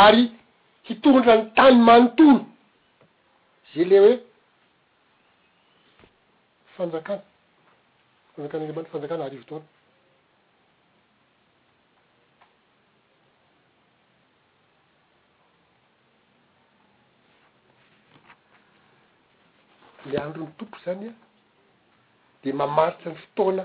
ary 0.05 0.25
hitoontra 0.87 1.33
ny 1.39 1.43
tany 1.57 1.77
manontono 1.87 2.43
ze 3.73 3.83
le 3.91 3.97
hoe 4.05 4.13
fanjakana 6.77 7.23
fanjakana 8.35 8.63
angemano 8.65 8.89
fanjakana 8.95 9.23
arivo 9.29 9.45
tona 9.51 9.67
ny 20.07 20.17
androny 20.19 20.49
tompo 20.59 20.77
zany 20.85 21.09
a 21.09 21.13
de 22.45 22.53
mamaritra 22.59 23.11
ny 23.13 23.19
fotoana 23.23 23.65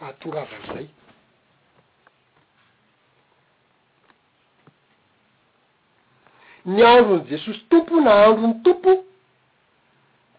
ahatonga 0.00 0.40
ava 0.44 0.56
anzay 0.62 0.86
ny 6.68 6.80
androny 6.90 7.24
jesosy 7.30 7.62
tompo 7.70 7.94
na 8.00 8.12
androny 8.26 8.60
tompo 8.64 8.90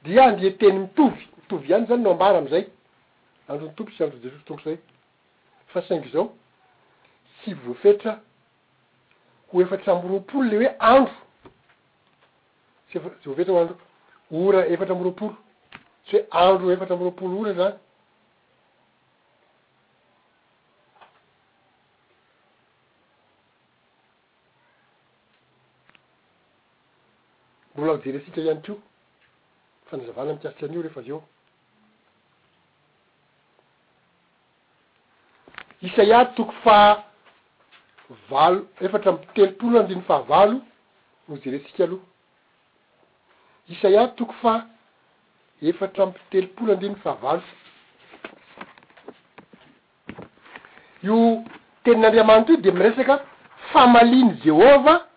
dia 0.04 0.21
amdea 0.30 0.51
teny 0.62 0.80
mitovy 0.84 1.23
mitovy 1.38 1.67
ihany 1.69 1.88
zany 1.88 2.04
no 2.04 2.12
ambara 2.13 2.38
am'izay 2.41 2.65
androny 3.49 3.73
tompo 3.75 3.89
tsy 3.91 4.04
androny 4.04 4.23
jesosy 4.23 4.43
tompo 4.47 4.63
zay 4.65 4.77
fa 5.73 5.82
saingy 5.89 6.10
zao 6.13 6.27
tsy 7.41 7.54
voafetra 7.65 8.19
ho 9.49 9.62
efatry 9.62 9.89
amborompolo 9.91 10.43
le 10.51 10.56
hoe 10.58 10.73
andro 10.80 11.13
sysy 12.91 12.99
voa 13.25 13.36
fetra 13.36 13.54
ho 13.54 13.62
andro 13.65 13.77
ora 14.34 14.65
efatra 14.67 14.96
miroapolo 14.96 15.36
tsy 16.06 16.15
hoe 16.22 16.26
andro 16.41 16.72
efatra 16.72 16.96
ami 16.96 17.04
roapolo 17.04 17.39
ora 17.41 17.54
zany 17.54 17.80
mbola 27.76 27.91
hojeretsika 27.98 28.41
iany 28.41 28.62
keio 28.62 28.80
fanazavana 29.89 30.32
amikiasian' 30.32 30.74
io 30.74 30.82
rehefa 30.82 31.02
zeo 31.02 31.24
isa 35.82 36.04
iady 36.04 36.36
toko 36.36 36.52
fa 36.63 37.04
valo 38.30 38.67
efatra 38.80 39.12
mtelopolo 39.12 39.80
andiny 39.80 40.02
fahavalo 40.02 40.58
nojeretsika 41.28 41.84
aloha 41.84 42.11
isaiaho 43.69 44.08
toko 44.08 44.34
fa 44.41 44.65
efatra 45.62 46.06
mpitelopolo 46.06 46.74
andriny 46.74 46.95
favalof 47.04 47.43
io 51.04 51.43
tenin'andriamany 51.84 52.45
toy 52.45 52.58
de 52.58 52.71
miresaka 52.71 53.26
famaliny 53.74 54.39
jehova 54.43 55.08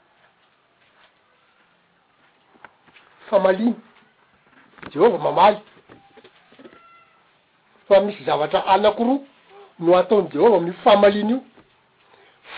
famaliny 3.30 3.74
jehovah 4.92 5.18
mamary 5.20 5.58
fa 7.88 8.00
misy 8.00 8.24
zavatra 8.24 8.66
anako 8.66 9.04
roa 9.04 9.18
no 9.78 9.96
ataony 9.96 10.28
jehovah 10.32 10.58
am 10.60 10.72
famaliny 10.84 11.32
io 11.34 11.42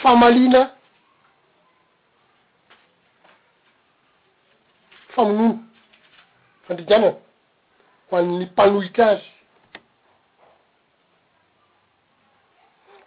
famalina 0.03 0.70
famonono 5.14 5.65
fandijanana 6.68 7.11
ho 8.11 8.16
an'ny 8.18 8.42
mpanohitra 8.46 9.07
azy 9.16 9.29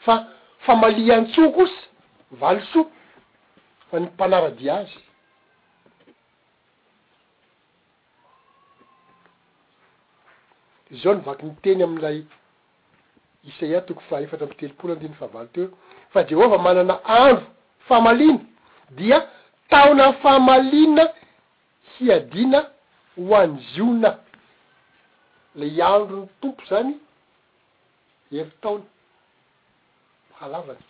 fa 0.05 0.15
famali 0.65 1.11
an-tsokosa 1.15 1.81
valo 2.41 2.61
so 2.71 2.79
ho 3.89 3.97
an'ny 3.97 4.07
mpanaradia 4.11 4.73
azy 4.83 4.95
izao 10.95 11.13
novaky 11.17 11.43
nyteny 11.49 11.81
am'ilay 11.87 12.17
isayah 13.49 13.81
tokoy 13.87 14.07
faifatra 14.09 14.45
am 14.47 14.53
telopolo 14.59 14.91
andiny 14.93 15.15
faavalo 15.19 15.47
te 15.53 15.61
o 15.65 15.69
fa 16.13 16.21
jehovah 16.29 16.61
manana 16.65 16.95
andro 17.21 17.45
famaliana 17.87 18.43
dia 18.97 19.17
taona 19.71 20.03
ny 20.09 20.17
famaliana 20.23 21.03
hiadina 21.95 22.59
hoanj 23.27 23.62
iona 23.77 24.12
le 25.55 25.65
iandro 25.77 26.19
ny 26.21 26.29
tompo 26.41 26.63
zany 26.69 26.91
evi 28.39 28.51
taona 28.62 28.86
halavany 30.39 30.84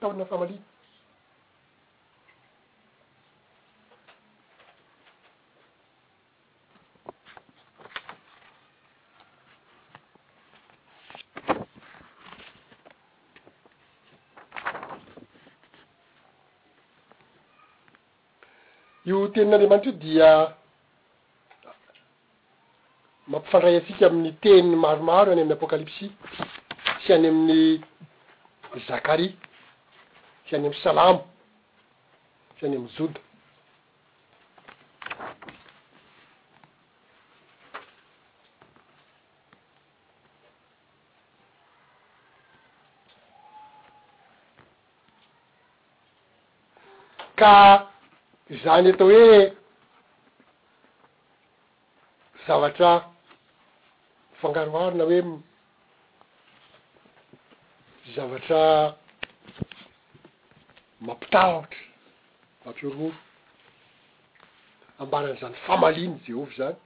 taona 0.00 0.24
famality 0.32 0.62
io 19.08 19.16
teninandriamanitry 19.32 19.92
io 19.92 19.98
dia 20.02 20.30
mampifandray 23.32 23.76
antsika 23.78 24.04
amin'ny 24.06 24.32
teninny 24.42 24.76
maromaro 24.76 25.30
any 25.32 25.40
am'y 25.42 25.54
apokalipsi 25.56 26.06
sy 27.06 27.10
any 27.16 27.26
amin'ny 27.30 27.62
zakaria 28.88 29.32
si 30.48 30.52
any 30.56 30.66
am'y 30.66 30.78
salamo 30.84 31.22
sy 32.58 32.64
any 32.66 32.76
am'ny 32.76 32.90
jodaka 32.96 33.22
zany 48.50 48.86
eto 48.88 49.04
hoe 49.04 49.52
zavatra 52.46 53.04
mifangaroarina 54.32 55.04
hoe 55.04 55.40
zavatra 58.16 58.96
mampitahotra 61.00 61.76
mampiororo 62.64 63.10
ambaran'izany 64.98 65.56
famaliany 65.66 66.16
jehova 66.26 66.52
zany 66.56 66.76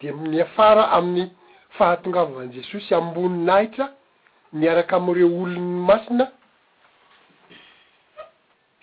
de 0.00 0.12
miafara 0.12 0.88
amin'ny 0.92 1.28
fahatongavany 1.76 2.50
jesosy 2.54 2.94
ambony 2.94 3.44
nahitra 3.46 3.90
miaraka 4.52 4.96
amireo 4.96 5.28
olony 5.28 5.60
masina 5.60 6.32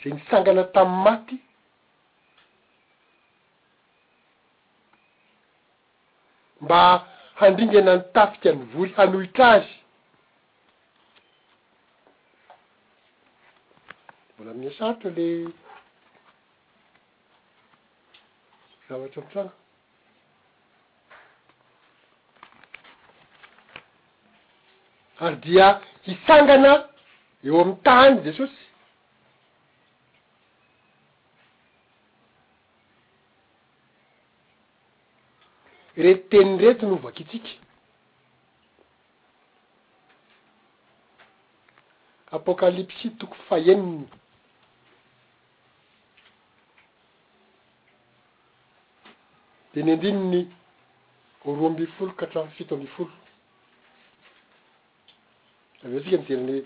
enyisangana 0.06 0.64
tam'y 0.72 1.04
maty 1.06 1.36
mba 6.66 6.82
handringana 7.40 7.94
ny 7.98 8.04
tafiky 8.18 8.48
any 8.52 8.62
voly 8.74 8.92
hanohitra 8.98 9.46
azy 9.58 9.72
mbola 14.34 14.52
miasaroto 14.62 15.08
le 15.18 15.28
zavatra 18.88 19.18
amitrana 19.22 19.52
ary 25.24 25.38
dia 25.46 25.68
isangana 26.14 26.72
eo 27.48 27.58
am'y 27.64 27.76
tany 27.88 28.14
jesosy 28.26 28.65
retitenyrety 35.98 36.86
noovakitsika 36.86 37.50
apokalipsy 42.32 43.10
toko 43.20 43.36
faeniny 43.50 44.08
de 49.74 49.84
nyandrininy 49.84 50.42
oroa 51.46 51.68
ambifolo 51.68 52.12
ka 52.14 52.26
atrano 52.26 52.52
fito 52.58 52.76
ambifolo 52.76 53.12
avy 55.86 55.96
eo 55.96 56.04
atsika 56.04 56.18
ami 56.18 56.26
teri 56.28 56.38
anyhe 56.40 56.64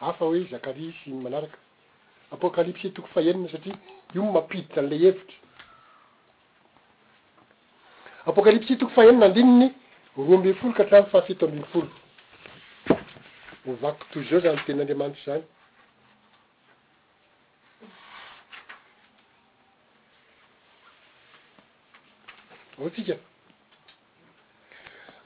hafa 0.00 0.24
hoe 0.24 0.44
zakharia 0.50 0.92
syny 1.04 1.20
manaraka 1.22 1.58
apokalipsyi 2.30 2.90
toko 2.90 3.08
faenina 3.08 3.48
satria 3.52 3.78
io 4.14 4.22
ny 4.22 4.30
mampiditra 4.32 4.82
an'lay 4.82 4.98
hevitry 4.98 5.47
apôkalipsy 8.28 8.76
toko 8.76 8.92
fahenina 8.92 9.26
andininy 9.26 9.68
roa 10.16 10.34
ambiy 10.36 10.54
folo 10.60 10.72
ka 10.76 10.82
hatramo 10.82 11.06
fahafito 11.12 11.44
ambiny 11.46 11.64
folo 11.72 11.88
hovako 13.66 14.02
toz 14.12 14.30
eo 14.32 14.40
zany 14.44 14.58
tenyandriamanitry 14.66 15.22
zany 15.26 15.42
ao 22.78 22.90
tsika 22.94 23.14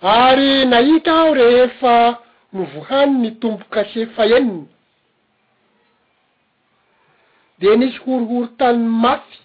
ary 0.03 0.67
nahita 0.73 1.13
aho 1.21 1.35
rehefa 1.35 1.97
novohani 2.53 3.19
ny 3.23 3.31
tombo 3.41 3.65
kase 3.75 4.07
faenina 4.17 4.67
de 7.59 7.77
nisy 7.77 7.99
horohoro 8.05 8.47
tany 8.59 8.79
mafy 9.03 9.39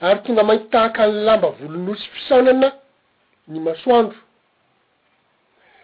ary 0.00 0.20
tonga 0.22 0.42
mainky 0.42 0.68
tahaka 0.70 1.06
ny 1.06 1.14
lamba 1.26 1.48
volonosy 1.58 2.06
fisaonana 2.14 2.68
ny 3.48 3.58
masoandro 3.60 4.18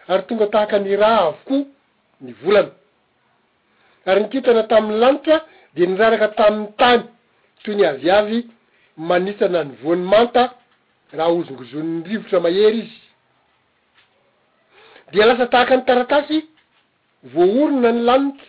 ary 0.07 0.23
tonga 0.27 0.47
tahaka 0.47 0.79
ny 0.79 0.95
raha 0.95 1.19
avokoa 1.27 1.57
ny 2.21 2.31
volana 2.41 2.71
ary 4.05 4.21
nykintana 4.21 4.63
tamin'ny 4.69 4.99
lanitra 5.03 5.37
de 5.75 5.85
niraraka 5.85 6.27
tamin'ny 6.27 6.71
tany 6.77 7.01
toy 7.63 7.75
ny 7.75 7.83
avyavy 7.85 8.39
manisana 8.97 9.63
ny 9.63 9.75
voany 9.83 10.03
manta 10.13 10.43
raha 11.17 11.29
ozongozonny 11.39 12.03
rivotra 12.07 12.39
mahery 12.39 12.79
izy 12.87 13.01
dia 15.11 15.25
lasa 15.25 15.45
tahaka 15.47 15.75
ny 15.77 15.83
taratasy 15.89 16.37
voorona 17.33 17.91
ny 17.91 18.01
lanitra 18.07 18.47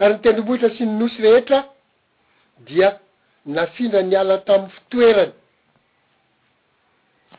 ary 0.00 0.12
nytendrombohitra 0.14 0.68
sy 0.76 0.84
ny 0.84 0.92
nosy 0.98 1.18
rehetra 1.22 1.60
dia 2.68 2.98
nafindra 3.46 4.02
ni 4.02 4.16
ala 4.22 4.36
tami'ny 4.44 4.70
fitoerany 4.74 5.32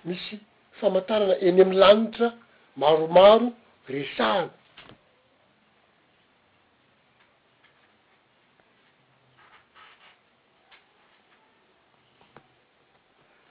misy 0.08 0.36
famantarana 0.80 1.36
eny 1.48 1.60
am'ny 1.64 1.74
lanitra 1.84 2.28
maromaro 2.82 3.48
resahna 3.94 4.54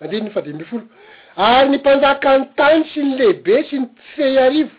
andrinyny 0.00 0.30
fadi 0.36 0.54
mby 0.56 0.64
folo 0.70 0.84
ary 1.50 1.68
ny 1.72 1.78
mpanjaka 1.80 2.30
ntany 2.42 2.80
sy 2.92 3.00
ny 3.06 3.10
lehibe 3.18 3.54
sy 3.68 3.74
ny 3.82 3.90
pifehy 3.98 4.38
arivo 4.46 4.76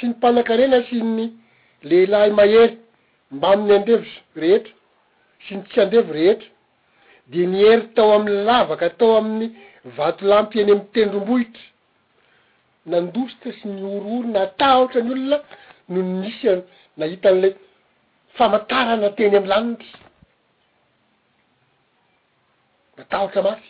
sy 0.00 0.10
ny 0.10 0.16
mpanankarena 0.16 0.78
sy 0.90 0.96
ny 1.16 1.24
lehilahy 1.88 2.30
mahery 2.38 2.74
mbamin'ny 3.36 3.74
andevisa 3.78 4.20
rehetra 4.42 4.74
sy 5.46 5.54
ny 5.54 5.64
tsy 5.70 5.80
andevo 5.80 6.12
rehetra 6.12 6.50
de 7.34 7.44
niery 7.46 7.88
tao 7.96 8.12
amin'y 8.16 8.42
lavaka 8.48 8.86
atao 8.90 9.16
amin'ny 9.20 9.48
vato 9.96 10.24
lampy 10.30 10.60
eny 10.62 10.72
amy 10.72 10.86
tendrombohitra 10.94 11.66
nandosta 12.92 13.48
sy 13.60 13.66
ny 13.72 13.82
orooro 13.96 14.28
natahotra 14.34 15.00
ny 15.04 15.12
olona 15.14 15.38
noho 15.88 16.02
ny 16.02 16.16
misy 16.22 16.48
nahitan'le 16.98 17.48
famatarana 18.36 19.08
teny 19.18 19.36
amy 19.40 19.46
lanity 19.52 19.88
matahotra 22.98 23.40
mafy 23.46 23.68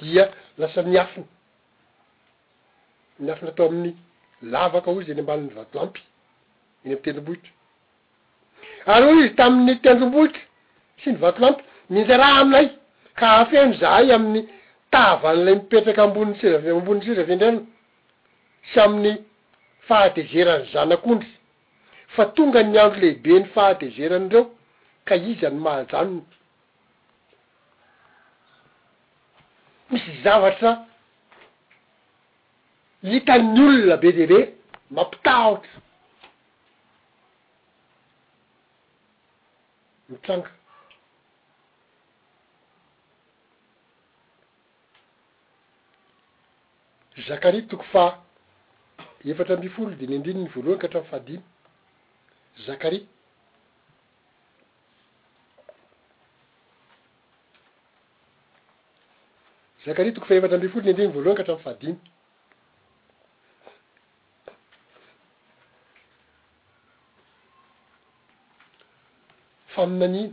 dia 0.00 0.24
lasa 0.60 0.80
miafina 0.92 1.26
miafina 3.24 3.50
atao 3.54 3.66
amin'ny 3.72 3.92
lavaka 4.52 4.88
oy 4.94 5.02
zy 5.08 5.14
ny 5.16 5.22
ambanin'ny 5.24 5.54
vato 5.58 5.76
lampy 5.78 6.02
eny 6.84 6.92
amy 6.92 7.02
tendrombohitra 7.06 7.56
ary 8.92 9.06
o 9.10 9.12
izy 9.20 9.30
tamin'ny 9.38 9.74
tiandrombolitra 9.82 10.44
sy 11.02 11.10
ny 11.12 11.16
vato 11.22 11.40
lampy 11.44 11.62
mindra 11.94 12.16
raha 12.22 12.36
aminay 12.42 12.66
ka 13.18 13.26
ahafeno 13.36 13.72
zahay 13.80 14.08
amin'ny 14.16 14.42
tava 14.92 15.30
nylay 15.36 15.54
mipetraky 15.60 16.00
ambonny 16.04 16.34
sira- 16.40 16.72
ambonny 16.78 17.02
siraviandrianana 17.06 18.70
sy 18.70 18.78
amin'ny 18.84 19.12
fahatezerany 19.88 20.64
zanak'ondry 20.72 21.30
fa 22.14 22.24
tonga 22.36 22.60
ny 22.62 22.78
andro 22.84 23.00
lehibe 23.02 23.32
ny 23.42 23.46
fahatezerany 23.56 24.26
reo 24.34 24.42
ka 25.08 25.14
izany 25.32 25.58
mahajanony 25.66 26.24
misy 29.90 30.10
zavatra 30.24 30.70
hitan'ny 33.12 33.60
olona 33.68 33.96
be 34.02 34.08
zeibe 34.18 34.38
mampitahotra 34.94 35.76
mitranga 40.10 40.50
zakaria 47.28 47.62
toko 47.70 47.84
fa 47.92 48.04
efatra 49.24 49.54
ambi 49.54 49.68
folo 49.74 49.94
de 49.94 50.06
ny 50.06 50.16
andrininy 50.18 50.48
voalohany 50.54 50.82
katram 50.82 51.04
fadimy 51.10 51.42
zakaria 52.66 53.06
zakarya 59.84 60.12
toko 60.12 60.26
fa 60.26 60.34
efatra 60.34 60.58
mbifolo 60.58 60.82
n 60.84 60.90
andrininy 60.90 61.14
volohan 61.14 61.38
katram 61.38 61.58
fadimy 61.62 61.98
aminaniny 69.82 70.32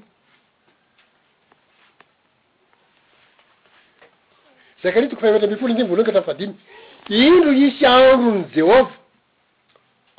zaka 4.83 4.97
ryho 4.99 5.10
toko 5.10 5.21
faheveatr 5.21 5.45
ambe 5.47 5.57
folo 5.62 5.73
ndiy 5.73 5.88
voalonyga 5.89 6.12
tra 6.13 6.21
m 6.21 6.27
fadimy 6.27 6.53
indro 7.25 7.51
isy 7.65 7.86
androny 7.93 8.41
jehôva 8.55 8.95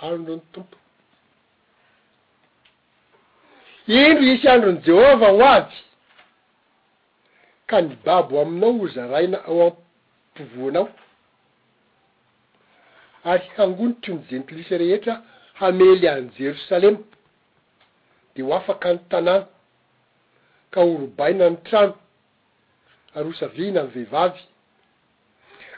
arondro 0.05 0.35
ny 0.37 0.43
tompo 0.57 0.77
indro 4.05 4.25
isy 4.35 4.49
androny 4.55 4.81
jehôvah 4.87 5.31
ho 5.33 5.47
avy 5.55 5.79
ka 7.71 7.81
ny 7.83 7.95
babo 8.05 8.41
aminao 8.43 8.73
ho 8.81 8.87
zaraina 8.97 9.39
ao 9.49 9.69
ampivoanao 9.69 10.89
ary 13.31 13.47
hangonitryny 13.57 14.23
jenipilisy 14.31 14.75
rehetra 14.83 15.15
hamely 15.61 16.09
any 16.09 16.29
jerosalema 16.39 16.99
eo 18.41 18.49
afaka 18.59 18.89
ny 18.95 18.99
tanàna 19.11 19.47
ka 20.73 20.81
orobaina 20.91 21.47
ny 21.53 21.57
trano 21.67 21.97
ar 23.17 23.25
osavina 23.31 23.81
amy 23.81 23.91
vehivavy 23.95 24.43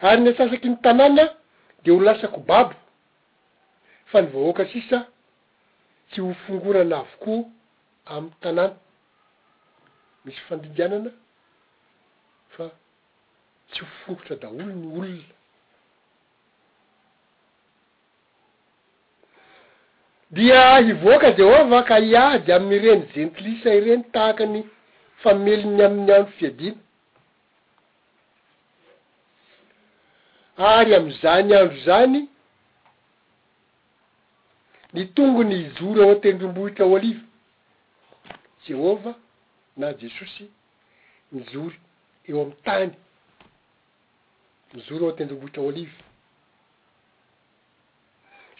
ary 0.08 0.20
ny 0.22 0.30
asasaky 0.32 0.68
ny 0.70 0.76
tanàna 0.84 1.24
de 1.84 1.88
ho 1.90 1.98
lasako 2.06 2.40
babo 2.50 2.76
fa 4.12 4.18
ny 4.22 4.26
vahoaka 4.34 4.64
sisa 4.72 4.98
tsy 6.10 6.18
ho 6.24 6.30
fongorana 6.44 6.96
avokoa 7.02 7.42
amy 8.16 8.30
tanàna 8.44 8.76
misy 10.24 10.40
fandindanana 10.48 11.10
fa 12.56 12.64
tsy 13.70 13.80
hofongotra 13.86 14.34
daholo 14.42 14.64
ny 14.74 14.86
olona 14.98 15.22
dia 20.30 20.78
hivoaka 20.78 21.30
jehovah 21.30 21.84
ka 21.84 21.98
iady 21.98 22.52
amyreny 22.52 23.02
jentilisaireny 23.14 24.04
tahaka 24.14 24.46
ny 24.46 24.60
fameliny 25.22 25.82
aminy 25.84 26.12
andro 26.14 26.26
fiadina 26.38 26.76
ary 30.74 30.92
amzany 30.98 31.50
andro 31.60 31.78
zany 31.86 32.20
ny 34.94 35.02
tongony 35.14 35.56
jory 35.80 36.00
ao 36.04 36.14
tendrombohitra 36.22 36.84
oalivy 36.92 37.24
jehovah 38.66 39.14
na 39.80 39.86
jesosy 40.00 40.44
nijory 41.32 41.78
eo 42.28 42.38
amy 42.42 42.52
tany 42.66 42.92
nijory 44.74 45.04
o 45.08 45.12
tendrombohitra 45.12 45.62
oalivy 45.66 45.98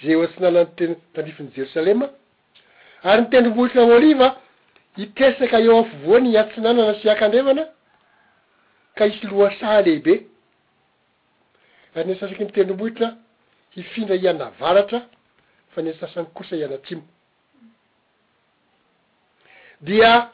zey 0.02 0.12
eo 0.12 0.22
antsinanany 0.24 0.66
teny 0.76 0.94
tandrifiny 1.14 1.50
jerosalema 1.56 2.06
ary 3.02 3.22
nytendrombohitra 3.22 3.86
moliva 3.86 4.28
hitesaka 4.96 5.58
eo 5.64 5.78
afo 5.78 5.96
voany 6.04 6.28
iatsinanana 6.36 6.94
sy 7.00 7.10
akandrevana 7.10 7.64
ka 8.94 9.06
isy 9.06 9.26
loasa 9.26 9.80
lehibe 9.82 10.14
ary 11.94 12.04
nysasaky 12.08 12.44
mitendrombohitra 12.44 13.08
hifindra 13.74 14.16
iana 14.16 14.50
varatra 14.60 15.00
fa 15.74 15.82
ny 15.82 15.92
sasany 16.00 16.26
kosa 16.34 16.56
ianatsimo 16.56 17.02
dia 19.80 20.28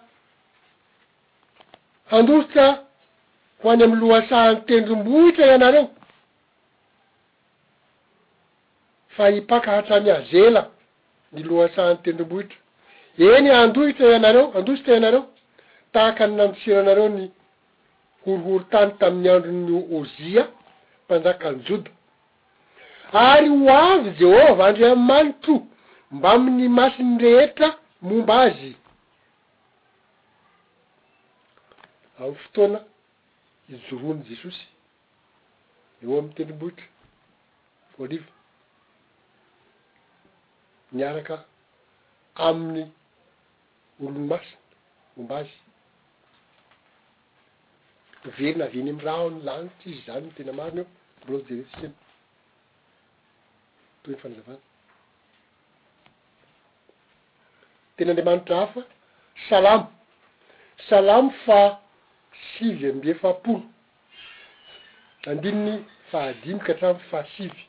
handosita 2.10 2.82
ho 3.62 3.70
any 3.72 3.82
amy 3.84 3.96
loasa 3.96 4.52
ny 4.52 4.60
tendrombohitra 4.66 5.46
ianareo 5.46 5.90
fa 9.16 9.28
hipaka 9.28 9.70
hatramy 9.72 10.10
azela 10.12 10.62
ny 11.32 11.40
loasahan'ny 11.48 12.00
tendrombohitra 12.04 12.56
eny 13.36 13.48
andohitra 13.62 14.06
ianareo 14.14 14.44
andositra 14.58 14.92
ianareo 14.98 15.24
tahaka 15.92 16.22
ny 16.28 16.34
nandosira 16.38 16.78
anareo 16.84 17.08
ny 17.16 17.24
horohorontany 18.24 18.92
tamin'ny 19.00 19.28
andro 19.36 19.52
ny 19.66 19.72
ôzia 19.96 20.42
mpanjaka 21.04 21.46
ny 21.52 21.58
joda 21.68 21.90
ary 23.30 23.48
ho 23.48 23.62
avy 23.84 24.10
jehovah 24.20 24.66
andrea 24.68 24.94
manitro 25.10 25.56
mbamin'ny 26.16 26.68
masiny 26.78 27.12
rehetra 27.24 27.68
momba 28.06 28.34
azy 28.46 28.70
amny 32.22 32.34
fotoana 32.42 32.78
ijorony 33.74 34.22
jesosy 34.30 34.62
eo 36.02 36.18
am'ny 36.20 36.32
tendrombohitra 36.36 36.84
voaliva 37.98 38.35
niaraka 40.92 41.44
amin'ny 42.34 42.84
olony 44.04 44.26
masina 44.30 44.58
ombazy 45.18 45.54
verynav 48.36 48.74
iny 48.74 48.90
amy 48.90 49.02
raho 49.08 49.24
ny 49.30 49.40
lanitry 49.46 49.90
izy 49.92 50.02
zany 50.06 50.26
n 50.28 50.34
tena 50.38 50.52
marony 50.58 50.80
eo 50.84 50.86
mbolo 51.22 51.38
jerefisiny 51.48 51.94
toyny 54.02 54.18
fanazavana 54.22 54.60
tenaandriamanitra 57.96 58.56
ha 58.60 58.66
fa 58.74 58.82
salamo 59.48 59.88
salamo 60.88 61.30
fa 61.44 61.58
sivy 62.52 62.84
ambee 62.92 63.14
faporo 63.22 63.62
andininy 65.30 65.74
fahadimika 66.10 66.68
atramo 66.74 67.00
fa 67.10 67.20
sivy 67.34 67.65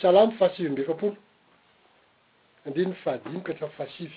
salamy 0.00 0.32
fa 0.38 0.48
sivy 0.54 0.68
ambe 0.68 0.84
fapolo 0.84 1.16
andiy 2.66 2.92
faadimika 3.04 3.52
hatrafa 3.52 3.86
sivy 3.96 4.16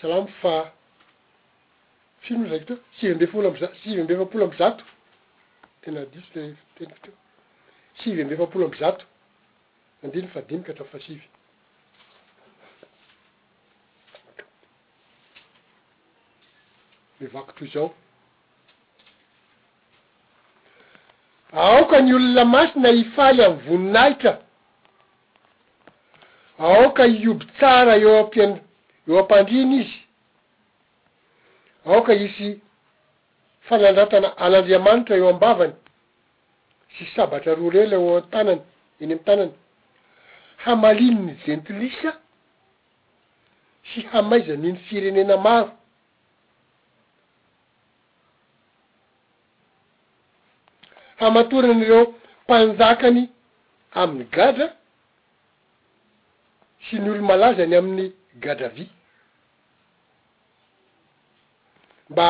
salamy 0.00 0.28
fa 0.40 0.72
filomo 2.20 2.48
zako 2.48 2.64
to 2.64 2.76
sivy 3.00 3.12
ambe 3.12 3.26
faolo 3.26 3.48
amza 3.48 3.68
sivy 3.82 4.00
ambe 4.00 4.16
fapolo 4.16 4.44
ambzato 4.44 4.84
tena 5.82 6.04
diso 6.06 6.28
le 6.34 6.56
tenite 6.78 7.10
sivy 8.00 8.22
ambe 8.22 8.36
fapolo 8.36 8.64
amb 8.64 8.74
zato 8.76 9.04
andiy 10.04 10.26
faadimika 10.32 10.72
hatra 10.72 10.84
fa 10.84 10.98
sivy 11.00 11.24
mivako 17.20 17.52
toy 17.52 17.68
zao 17.68 17.94
aoka 21.52 22.00
ny 22.00 22.14
olona 22.14 22.44
masina 22.44 22.90
ifay 22.90 23.44
amiy 23.44 23.60
voninahitra 23.66 24.38
aoka 26.58 27.06
ioby 27.06 27.44
tsara 27.58 27.96
eo 27.96 28.22
ampian- 28.22 28.60
eo 29.08 29.18
ampandriny 29.18 29.74
izy 29.80 29.98
aoka 31.86 32.14
isy 32.14 32.60
fanandratana 33.60 34.36
alaandriamanitra 34.36 35.16
eo 35.16 35.28
ambavany 35.28 35.72
sy 36.98 37.04
sabatra 37.16 37.54
roa 37.54 37.70
rely 37.70 37.94
eo 37.94 38.16
atanany 38.16 38.60
eny 39.00 39.12
ami'ny 39.12 39.24
tanany 39.24 39.52
hamalininy 40.64 41.32
zentolisa 41.46 42.12
sy 43.88 44.00
hamaizanyiny 44.12 44.78
firenena 44.88 45.36
maro 45.36 45.77
hamatorany 51.20 51.82
ireo 51.84 52.04
mpanjakany 52.44 53.22
amin'ny 54.00 54.24
gadra 54.36 54.66
sy 56.84 56.98
ny 57.02 57.10
olo 57.14 57.22
malazany 57.30 57.74
amin'ny 57.80 58.06
gadra 58.44 58.68
vy 58.76 58.84
mba 62.12 62.26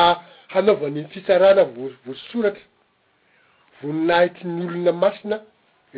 hanaovanyn 0.53 1.07
fitsarana 1.13 1.63
vo 1.75 1.83
voso 2.05 2.23
soratra 2.31 2.65
voninahity 3.81 4.41
ny 4.55 4.61
olona 4.69 4.93
masina 5.03 5.37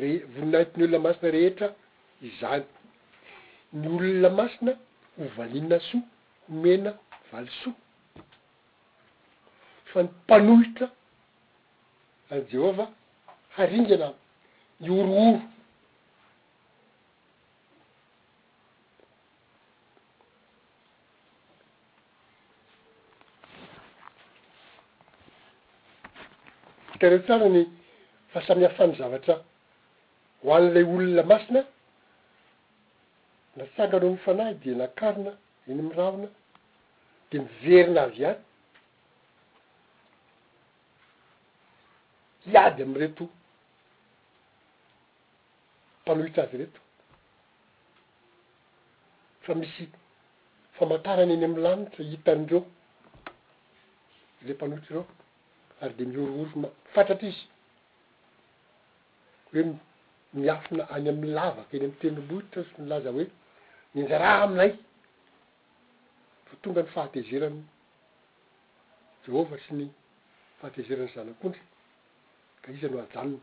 rehe- 0.02 0.24
voninahity 0.34 0.76
ny 0.80 0.84
olona 0.86 1.02
masina 1.06 1.28
rehetra 1.38 1.68
izany 2.28 2.66
ny 3.80 3.88
olona 3.98 4.30
masina 4.42 4.72
hovalina 5.20 5.78
soa 5.88 6.02
homena 6.50 6.92
valiso 7.32 7.70
fa 9.92 9.98
ny 10.04 10.10
mpanohitra 10.18 10.86
an 12.36 12.46
jehovah 12.52 12.88
haringaana 13.58 14.08
a 14.08 14.16
niorooro 14.80 15.42
kare 27.02 27.16
otsarany 27.20 27.62
faasamihafamy 28.34 28.94
zavatra 29.02 29.36
hoanilay 30.46 30.84
olona 30.90 31.24
masina 31.32 31.62
nafangana 33.58 34.08
hofanahy 34.12 34.54
de 34.64 34.72
nakarina 34.82 35.32
iny 35.70 35.82
mirahona 35.88 36.28
de 37.32 37.36
miverina 37.46 38.02
avy 38.08 38.26
any 38.32 38.40
iady 42.48 42.84
amy 42.84 43.00
reto 43.00 43.28
mpanohitra 46.02 46.44
azy 46.44 46.58
reto 46.58 46.82
fa 49.42 49.54
misy 49.56 49.88
famantarany 50.76 51.32
eny 51.34 51.46
amy 51.46 51.62
lanitra 51.62 52.04
hitany 52.12 52.46
reo 52.50 52.62
le 54.46 54.54
mpanohitra 54.54 54.94
reo 54.96 55.06
ary 55.82 55.94
de 55.94 56.06
miorooro 56.06 56.52
ma 56.62 56.68
fantatry 56.94 57.28
izy 57.30 57.46
hoe 59.54 59.62
miafina 60.34 60.84
any 60.96 61.10
amy 61.10 61.28
lavaka 61.36 61.74
eny 61.78 61.86
amy 61.86 61.96
teny 62.02 62.16
robohitra 62.20 62.62
sy 62.70 62.74
milaza 62.82 63.10
hoe 63.16 63.26
miendra 63.94 64.18
raha 64.24 64.44
aminay 64.46 64.72
fa 66.48 66.54
tonga 66.62 66.82
ny 66.84 66.90
fahatezerany 66.96 67.60
jehovah 69.24 69.60
sy 69.68 69.74
ny 69.80 69.86
fahatezerany 70.62 71.12
zanak'ondry 71.16 71.62
ka 72.62 72.72
izy 72.72 72.86
ano 72.88 72.98
ajanona 73.02 73.38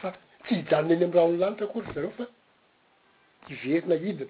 fa 0.00 0.10
tsy 0.44 0.54
hijanona 0.54 0.92
eny 0.94 1.02
amy 1.04 1.14
raha 1.14 1.26
ony 1.28 1.38
lanitra 1.38 1.66
kohitry 1.66 1.94
zareo 1.94 2.12
fa 2.18 2.26
iverina 3.52 3.94
idina 3.94 4.26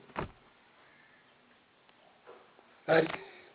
ary 2.87 3.09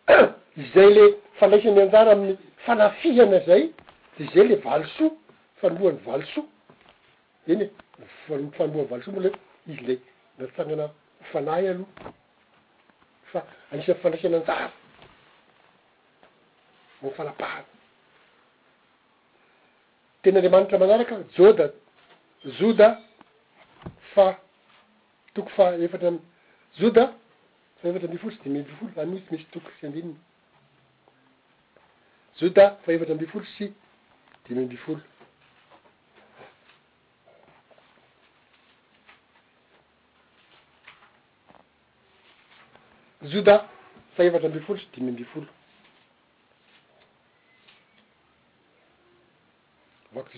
izay 0.62 0.90
le 0.94 1.04
fandraisany 1.40 1.80
anjara 1.82 2.10
amin'ny 2.14 2.36
fanafihana 2.64 3.40
zay 3.46 3.64
de 4.18 4.26
zay 4.34 4.46
le 4.48 4.56
valosoa 4.66 5.10
fanoboan'ny 5.60 5.98
valiso 6.06 6.42
deny 7.46 7.64
e 7.64 8.04
fanmboan 8.26 8.88
valosoa 8.90 9.12
mbo 9.12 9.20
le 9.26 9.30
izy 9.72 9.82
ley 9.88 9.98
natsanana 10.38 10.86
hfanay 11.30 11.68
aloha 11.72 12.12
fa 13.32 13.40
anisan'ny 13.72 14.00
fandraisan' 14.02 14.38
anjara 14.38 14.70
amyfalapahaky 17.02 17.77
tena 20.22 20.38
andriamanitra 20.38 20.78
manaraka 20.78 21.16
zoda 21.36 21.70
zoda 22.58 22.88
fa 24.14 24.26
toko 25.34 25.50
fa 25.56 25.64
efatra 25.86 26.10
joda 26.80 27.04
fa 27.80 27.88
efatra 27.88 28.06
ambifolo 28.08 28.34
sy 28.34 28.40
dimy 28.44 28.58
ambi 28.58 28.74
folo 28.78 28.92
amisy 29.02 29.28
misy 29.30 29.46
toko 29.52 29.68
sy 29.80 29.86
andininy 29.86 30.16
zoda 32.40 32.64
faefatra 32.84 33.14
ambi 33.14 33.26
folo 33.30 33.44
sy 33.56 33.66
dimy 34.46 34.62
ambi 34.66 34.76
folo 34.84 35.02
zoda 43.32 43.56
fa 44.14 44.22
efatra 44.24 44.48
ambifolo 44.48 44.78
sy 44.78 44.88
dimy 44.94 45.10
ambi 45.14 45.24
folo 45.32 45.46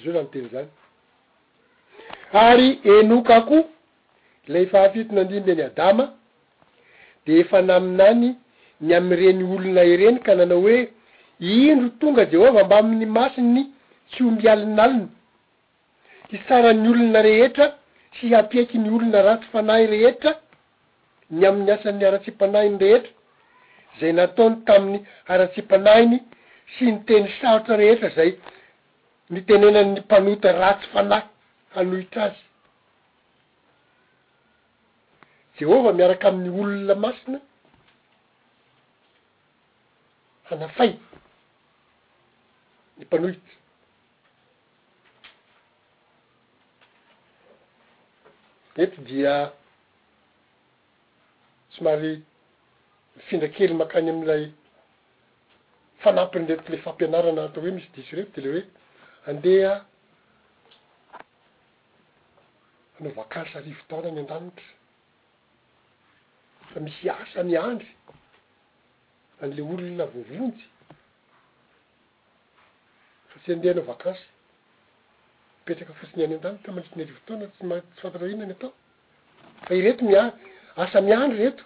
zao 0.05 0.12
ra 0.12 0.22
noteny 0.22 0.46
izany 0.48 0.68
ary 2.46 2.68
enokako 2.96 3.59
la 4.53 4.61
fahafitona 4.70 5.20
andimby 5.24 5.53
any 5.55 5.62
adama 5.68 6.05
de 7.26 7.32
efa 7.40 7.59
namin 7.68 8.01
any 8.11 8.26
ny 8.80 8.90
am'nyireny 8.96 9.42
olona 9.55 9.84
ireny 9.92 10.18
ka 10.24 10.32
nanao 10.34 10.61
hoe 10.64 10.78
indro 11.57 11.88
tonga 12.01 12.24
jehovah 12.32 12.64
mbamin'ny 12.66 13.07
masiny 13.16 13.62
tsy 14.12 14.20
ombialin'aliny 14.28 15.07
hitsarany 16.32 16.84
olona 16.92 17.20
rehetra 17.28 17.66
sy 18.16 18.24
hampiaky 18.34 18.76
ny 18.82 18.88
olona 18.96 19.20
ratsy 19.28 19.48
fanahy 19.53 19.84
rehetra 19.92 20.32
ny 21.36 21.42
amin'ny 21.48 21.70
asan'ny 21.76 22.05
aratsiam-panahiny 22.09 22.78
rehetra 22.84 23.11
zay 24.01 24.12
nataony 24.18 24.57
tamin'ny 24.66 24.98
aratsiam-panahiny 25.32 26.18
sy 26.74 26.84
ny 26.92 26.98
teny 27.07 27.26
sarotra 27.40 27.74
rehetra 27.82 28.11
zay 28.18 28.30
mitenenany 29.31 30.01
mpanohita 30.01 30.53
ratsy 30.61 30.87
fanay 30.93 31.22
hanohitra 31.74 32.22
azy 32.24 32.43
jehovah 35.59 35.95
miaraka 35.95 36.26
amin'ny 36.28 36.51
olona 36.62 36.95
masina 37.05 37.39
hanafay 40.49 40.91
ny 42.99 43.03
mpanohitra 43.07 43.55
ety 48.83 48.99
dia 49.09 49.35
somary 51.78 52.12
mifindrakely 53.16 53.74
mankany 53.81 54.11
am'ilay 54.14 54.45
fanampin 56.03 56.47
rety 56.51 56.68
le 56.72 56.78
fampianarana 56.85 57.43
atao 57.45 57.62
hoe 57.62 57.70
misy 57.76 57.89
disy 57.95 58.12
retydy 58.18 58.43
le 58.47 58.51
hoe 58.57 58.64
andeha 59.26 59.84
anao 63.00 63.12
vakansy 63.12 63.56
arivo 63.58 63.82
taona 63.88 64.10
ny 64.10 64.20
andanitra 64.20 64.66
fa 66.72 66.80
misy 66.80 67.08
asa 67.10 67.42
miandry 67.44 67.88
an'le 69.42 69.62
olona 69.62 70.04
vovontsy 70.14 70.64
fa 73.30 73.38
tsya 73.40 73.54
andeha 73.54 73.72
hanao 73.74 73.86
vankansy 73.90 74.26
mipetraka 75.58 75.94
fosiniany 76.00 76.34
andanitra 76.34 76.64
ta 76.64 76.72
mandritriny 76.72 77.04
arivotaona 77.04 77.52
tsym-tsy 77.52 78.00
fantata 78.00 78.26
ina 78.28 78.44
ny 78.46 78.54
atao 78.56 78.72
fa 79.66 79.74
i 79.74 79.80
reto 79.84 80.02
miany 80.04 80.32
asa 80.82 80.98
miandry 81.08 81.38
reto 81.44 81.64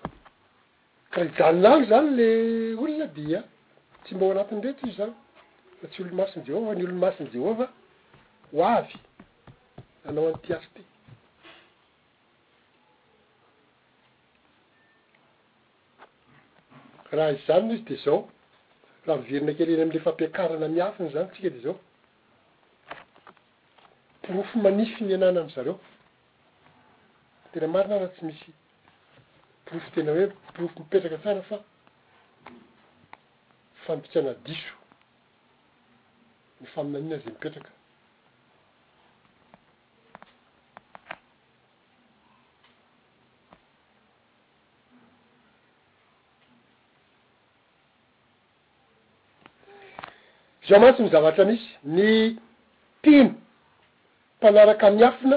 karaha 1.12 1.30
hijanonandro 1.32 1.86
zany 1.90 2.10
le 2.18 2.26
olona 2.82 3.06
dia 3.18 3.40
tsy 4.02 4.10
mba 4.14 4.24
ho 4.26 4.30
anatiny 4.32 4.60
rety 4.66 4.84
izy 4.88 4.96
zany 4.98 5.14
a 5.84 5.86
tsy 5.88 6.02
olo 6.02 6.14
masiny 6.16 6.44
jehovah 6.46 6.76
ny 6.76 6.84
olomasiny 6.84 7.30
jehova 7.32 7.66
ho 8.50 8.64
avy 8.64 8.88
anao 10.08 10.26
an'ity 10.32 10.52
asa 10.56 10.68
ty 10.74 10.82
raha 17.16 17.32
izany 17.36 17.66
no 17.68 17.72
izy 17.74 17.84
de 17.84 17.96
zao 18.04 18.28
raha 19.06 19.18
mivirina 19.20 19.52
keleny 19.58 19.82
am'le 19.82 20.00
fampiakarana 20.04 20.68
miafiny 20.68 21.10
zany 21.12 21.28
tsika 21.32 21.50
de 21.50 21.60
zao 21.60 21.76
pirofo 24.22 24.58
manify 24.58 25.04
mianana 25.04 25.40
an' 25.40 25.50
zareo 25.50 25.78
tena 27.52 27.66
marina 27.68 27.98
raha 27.98 28.12
tsy 28.16 28.24
misy 28.24 28.52
pirofo 29.66 29.90
tena 29.92 30.12
hoe 30.16 30.28
porofo 30.54 30.80
mipetraka 30.80 31.18
tsara 31.20 31.42
fa 31.42 31.60
fampitsana 33.84 34.32
diso 34.48 34.83
nfamonanina 36.64 37.16
izay 37.16 37.32
mipetraka 37.32 37.68
zao 50.68 50.78
mantsy 50.82 51.02
myzavatra 51.02 51.44
misy 51.50 51.66
ny 51.94 52.36
tino 53.02 53.34
mpanaraka 54.36 54.86
miafina 54.90 55.36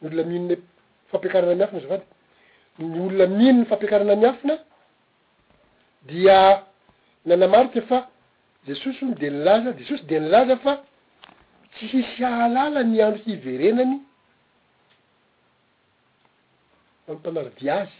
ny 0.00 0.06
olona 0.06 0.22
mihinogne 0.28 0.56
fampiakarana 1.10 1.54
miafina 1.58 1.80
zao 1.80 1.90
fady 1.98 2.06
ny 2.80 3.00
olona 3.06 3.26
mihino 3.36 3.60
ny 3.60 3.66
fampiakarana 3.70 4.14
miafina 4.22 4.54
dia 6.08 6.38
nanamarika 7.26 7.78
efa 7.82 7.98
jesosy 8.66 9.04
no 9.04 9.14
de 9.20 9.28
nilaza 9.30 9.70
desosy 9.78 10.02
de 10.08 10.16
nilaza 10.20 10.56
fa 10.64 10.72
tsysisy 11.74 12.20
ahalala 12.30 12.80
miandro 12.92 13.18
hiverenany 13.26 13.94
amympanarodiazy 17.08 17.98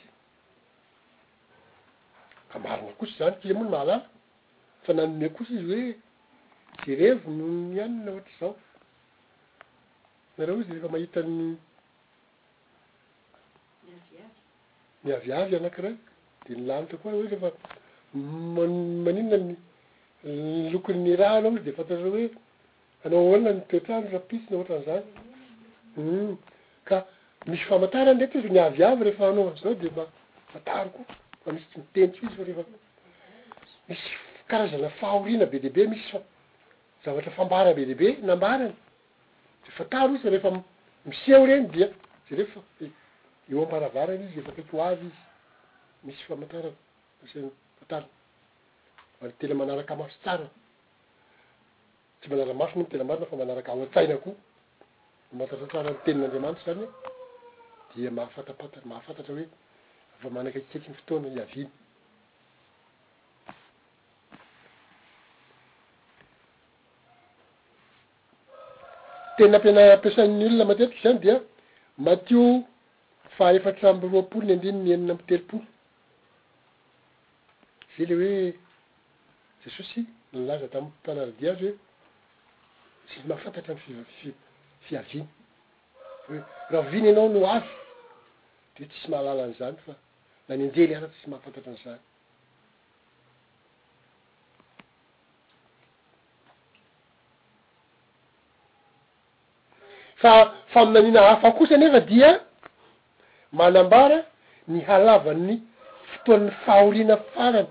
kamarna 2.51 2.91
kosy 2.99 3.15
zany 3.19 3.35
kily 3.41 3.53
moano 3.59 3.73
mahalala 3.75 3.97
fa 4.85 4.91
nanome 4.97 5.29
kosy 5.37 5.53
izy 5.59 5.69
hoe 5.69 5.85
zerevo 6.85 7.29
nohony 7.39 7.77
anyna 7.85 8.09
ohatry 8.13 8.33
zao 8.41 8.51
nareo 10.37 10.57
izy 10.63 10.73
rehefa 10.73 10.89
mahitanymaa 10.95 13.91
miaviavy 15.05 15.55
anakiray 15.57 15.95
de 16.45 16.51
nilanitra 16.55 16.97
koa 17.03 17.13
hoe 17.15 17.23
rehefa 17.31 17.49
man- 18.55 19.01
maninonany 19.05 19.57
lokonny 20.25 21.17
raha 21.17 21.41
naoiy 21.41 21.63
de 21.67 21.73
fatar 21.77 21.99
hoe 22.07 22.25
anao 23.05 23.31
olana 23.35 23.53
ntoetrano 23.59 24.07
rapisynaoatran'zany 24.15 25.03
hmm. 25.97 26.33
ka 26.89 26.97
misy 27.51 27.65
famataray 27.71 28.15
ndraky 28.15 28.39
y 28.47 28.51
niaviavy 28.55 29.03
rehefa 29.07 29.25
anao 29.29 29.51
zao 29.63 29.75
de 29.75 29.89
fa 29.97 30.05
fataroko 30.53 31.01
fa 31.43 31.49
misy 31.55 31.67
tsy 31.71 31.79
mitenits 31.83 32.19
izy 32.23 32.37
frea 32.37 32.67
misy 33.89 34.07
karazana 34.51 34.89
faorina 35.01 35.47
be 35.47 35.59
dea 35.59 35.71
be 35.75 35.87
misy 35.87 36.17
zavatra 37.05 37.31
fambara 37.35 37.75
be 37.75 37.83
deabe 37.91 38.09
nambarany 38.23 38.75
de 39.65 39.71
fataro 39.79 40.15
yf 40.15 40.25
rehfa 40.25 40.51
miseo 41.07 41.47
reny 41.47 41.67
dia 41.75 41.89
ze 42.29 42.37
refa 42.39 42.61
eo 43.51 43.59
ambaravarany 43.67 44.23
izy 44.25 44.39
efakaiko 44.41 44.75
havy 44.83 45.07
izy 45.07 45.19
misy 46.07 46.23
famataraa 46.31 46.75
any 49.25 49.33
tela 49.39 49.55
manaraka 49.55 49.95
maso 49.97 50.11
tsara 50.23 50.49
tsy 52.21 52.29
manaraka 52.29 52.55
maso 52.55 52.75
moa 52.77 52.85
o 52.87 52.91
tela 52.91 53.05
masro 53.05 53.21
na 53.21 53.27
fa 53.27 53.37
manaraka 53.37 53.73
ao 53.73 53.83
an-tsaina 53.83 54.17
koo 54.19 54.35
mantatra 55.33 55.67
tsara 55.69 55.91
nytenin'andriamanitra 55.91 56.65
zany 56.75 56.83
e. 56.83 56.89
dia 57.95 58.11
mahafantafantatra- 58.11 58.83
mahafantatra 58.87 59.35
hoe 59.35 59.47
va 60.23 60.29
manaka 60.31 60.59
iketri 60.59 60.91
ny 60.91 60.95
fotoana 60.99 61.29
hiaviny 61.31 61.71
tenna 69.37 69.57
ampiana 69.57 69.95
ampiasan'ny 69.95 70.45
olona 70.47 70.65
matetika 70.65 71.03
zany 71.05 71.19
dia 71.23 71.37
matio 71.97 72.65
fa 73.39 73.55
efatraamby 73.55 74.09
roapolo 74.13 74.45
ny 74.47 74.53
andinyny 74.53 74.93
enina 74.93 75.13
amytelopolo 75.15 75.63
zy 77.95 78.03
a 78.03 78.07
ley 78.11 78.23
hoe 78.23 78.59
jesosy 79.65 80.05
nilaza 80.33 80.69
tamiy 80.69 80.91
tanaridia 81.03 81.53
azy 81.53 81.67
hoe 81.67 81.79
tsisy 83.07 83.29
mahafantatra 83.29 83.75
ny 83.75 83.81
fiva-f- 83.81 84.37
fiaviany 84.87 85.27
hoe 86.29 86.39
raviany 86.71 87.07
ianao 87.11 87.29
no 87.29 87.41
avy 87.53 87.67
de 88.77 88.83
hoe 88.85 88.89
tsisy 88.91 89.09
mahalala 89.11 89.43
an'izany 89.45 89.77
fa 89.87 89.93
la 90.49 90.57
ny 90.57 90.65
andrely 90.67 90.95
araty 90.97 91.15
tsy 91.19 91.31
mahafantatra 91.31 91.69
an'izany 91.73 91.99
fa 100.17 100.55
faminanina 100.73 101.23
hafa 101.23 101.53
kosa 101.53 101.77
nefa 101.77 102.01
dia 102.01 102.41
manambara 103.53 104.19
ny 104.69 104.81
halavany 104.81 105.61
fotoan'ny 106.13 106.51
fahorianafarany 106.65 107.69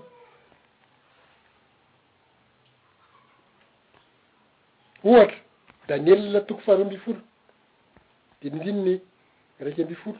ohatra 5.04 5.34
danielia 5.88 6.40
toko 6.40 6.60
faharoa 6.60 6.84
ambi 6.86 6.96
folo 6.98 7.20
de 8.42 8.50
ny 8.50 8.56
ndrininy 8.56 9.00
raiky 9.60 9.82
amby 9.82 9.94
folo 9.94 10.18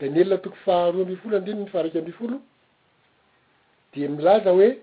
daniela 0.00 0.38
toko 0.38 0.56
faaroa 0.64 1.02
amby 1.02 1.16
folo 1.16 1.36
andrininy 1.36 1.70
fa 1.70 1.78
araiky 1.78 1.98
amby 1.98 2.12
folo 2.12 2.38
de 3.92 4.08
milaza 4.08 4.50
hoe 4.50 4.78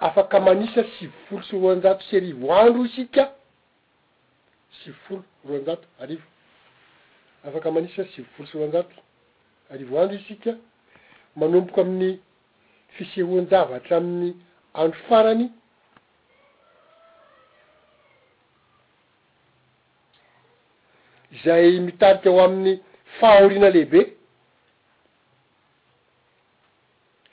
afaka 0.00 0.40
manisa 0.40 0.84
sivifolo 0.98 1.42
sy 1.42 1.60
roanjato 1.60 2.02
sy 2.04 2.16
arivo 2.16 2.52
andro 2.56 2.84
isika 2.84 3.32
sivifolo 4.84 5.24
roanjato 5.48 5.88
arivo 6.00 6.26
afaka 7.44 7.70
manisa 7.70 8.04
sivifolo 8.04 8.48
syroanjato 8.48 8.96
arivo 9.70 10.00
andro 10.00 10.16
isika 10.18 10.56
manomboko 11.36 11.80
amin'ny 11.80 12.18
fise 12.96 13.20
hoan-javatra 13.28 13.96
amin'ny 14.02 14.28
andro 14.82 15.00
farany 15.08 15.42
zay 21.44 21.64
mitarika 21.86 22.28
ho 22.34 22.38
amin'ny 22.46 22.72
fahahoriana 23.18 23.70
lehibe 23.76 24.00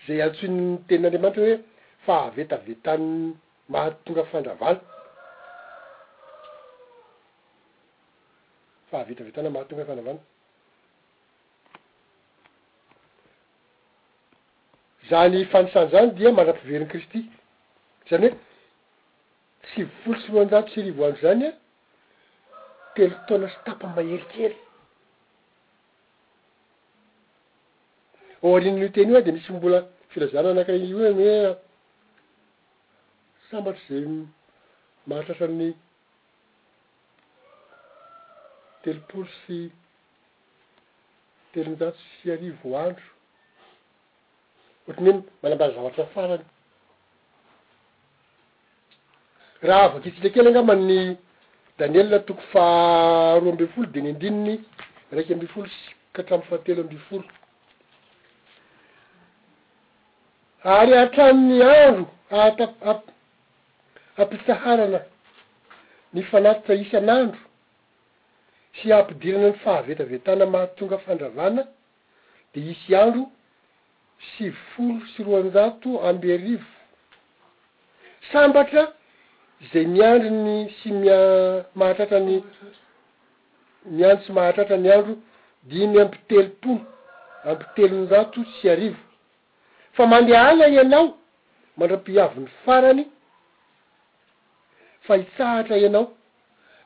zay 0.08 0.20
antsoinyny 0.28 0.66
tenn'andriamanitra 0.90 1.46
hoe 1.48 1.58
fahavetavetany 2.08 3.08
mahatonga 3.76 4.24
fandravana 4.32 4.80
fahavetavetana 8.92 9.50
mahatonga 9.58 9.84
ifandravana 9.86 10.20
zany 15.12 15.44
fanisanda 15.52 15.92
zany 15.94 16.10
dia 16.18 16.32
mara-piveriny 16.40 16.88
kristy 16.92 17.20
zany 18.10 18.28
hoe 18.28 18.38
tsy 19.66 19.80
folo 20.02 20.18
sy 20.24 20.28
roanjato 20.34 20.72
sy 20.74 20.82
arivoandro 20.82 21.20
zany 21.26 21.44
a 21.48 21.52
telo 22.96 23.18
taona 23.28 23.48
stapy 23.58 23.86
maherikery 23.98 24.60
or 28.44 28.60
inny 28.70 28.90
teny 28.98 29.12
io 29.12 29.18
a 29.20 29.26
de 29.26 29.32
misy 29.36 29.52
mbola 29.54 29.80
filazana 30.12 30.50
anakireny 30.54 30.90
io 30.92 31.06
eny 31.12 31.22
ea 31.32 31.50
sambatry 33.50 33.86
zay 33.90 34.04
mahatratrany 35.10 35.70
telopolo 38.84 39.28
sy 39.40 39.58
telonjato 41.54 42.00
sy 42.16 42.24
arivoandro 42.38 43.08
fhatranyeny 44.92 45.24
malamba 45.44 45.72
zavatra 45.72 46.06
farany 46.14 46.42
raha 49.64 49.84
avaky 49.84 50.10
itsitrakely 50.10 50.52
ngama'ny 50.52 51.18
daniely 51.78 52.16
a 52.16 52.20
toko 52.20 52.42
faroa 52.52 53.50
amby 53.52 53.68
folo 53.68 53.88
de 53.88 54.02
ny 54.02 54.12
ndininy 54.14 54.60
raiky 55.12 55.34
ambi 55.34 55.48
folo 55.48 55.68
sy 55.68 55.92
katramiy 56.14 56.46
fahatelo 56.50 56.82
amby 56.82 56.98
folo 57.10 57.24
ary 60.64 60.94
atrami'ny 60.98 61.64
andro 61.64 62.06
ahta- 62.30 62.80
a- 62.90 63.14
ampitaharana 64.22 65.00
ny 66.14 66.22
fanatitra 66.24 66.76
isan'andro 66.76 67.40
sy 68.74 68.94
ampidirana 68.94 69.48
ny 69.50 69.58
fahavetavetana 69.64 70.46
mahatonga 70.46 70.98
fandravana 70.98 71.64
de 72.54 72.60
isy 72.72 72.96
andro 72.96 73.32
sy 74.36 74.50
vfolo 74.54 75.00
sy 75.14 75.24
roanjato 75.26 76.00
amby 76.10 76.32
arivo 76.38 76.68
sambatra 78.32 78.84
zay 79.72 79.86
miandrony 79.96 80.56
sy 80.82 80.92
mia- 81.02 81.66
mahatratrany 81.82 82.36
miandro 83.96 84.26
sy 84.26 84.34
mahatratra 84.38 84.78
ny 84.84 84.90
andro 84.96 85.16
dimy 85.72 86.00
ampitelopolo 86.02 86.86
ampitelonjato 87.50 88.40
sy 88.58 88.70
arivo 88.76 89.02
fa 89.96 90.04
mandeh 90.14 90.38
ana 90.50 90.66
ianao 90.76 91.08
mandra-piaviny 91.78 92.48
farany 92.66 93.04
fa 95.08 95.14
hitsahatra 95.22 95.76
ianao 95.86 96.06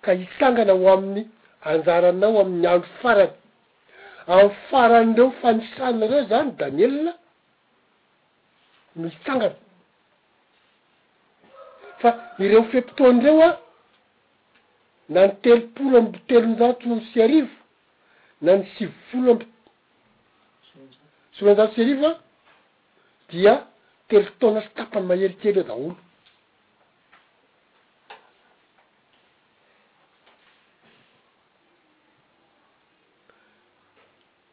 ka 0.04 0.12
hitsangana 0.22 0.74
ho 0.80 0.86
amin'ny 0.96 1.24
anjaranao 1.70 2.36
amin'ny 2.44 2.68
andro 2.78 2.90
farany 3.04 3.36
amny 4.36 4.56
farany 4.72 5.12
reo 5.18 5.32
fanisana 5.42 6.06
reo 6.12 6.24
zany 6.32 6.52
danielina 6.60 7.14
nyitsangana 8.96 9.56
fa 12.00 12.10
ireo 12.40 12.64
fepotony 12.72 13.20
reo 13.26 13.40
a 13.48 13.50
na 15.10 15.22
ni 15.28 15.34
telopolo 15.44 15.98
amby 16.02 16.20
telonjato 16.28 16.86
am 16.94 17.02
sy 17.12 17.18
arivo 17.26 17.56
na 18.42 18.52
ny 18.58 18.64
sivifolo 18.76 19.32
amby 19.32 19.46
solanjato 21.36 21.74
sy 21.74 21.82
arivo 21.84 22.08
a 22.10 22.14
dia 23.30 23.54
telo 24.08 24.30
taona 24.40 24.62
sytapany 24.66 25.06
maherikely 25.08 25.50
eo 25.60 25.66
daholo 25.70 25.96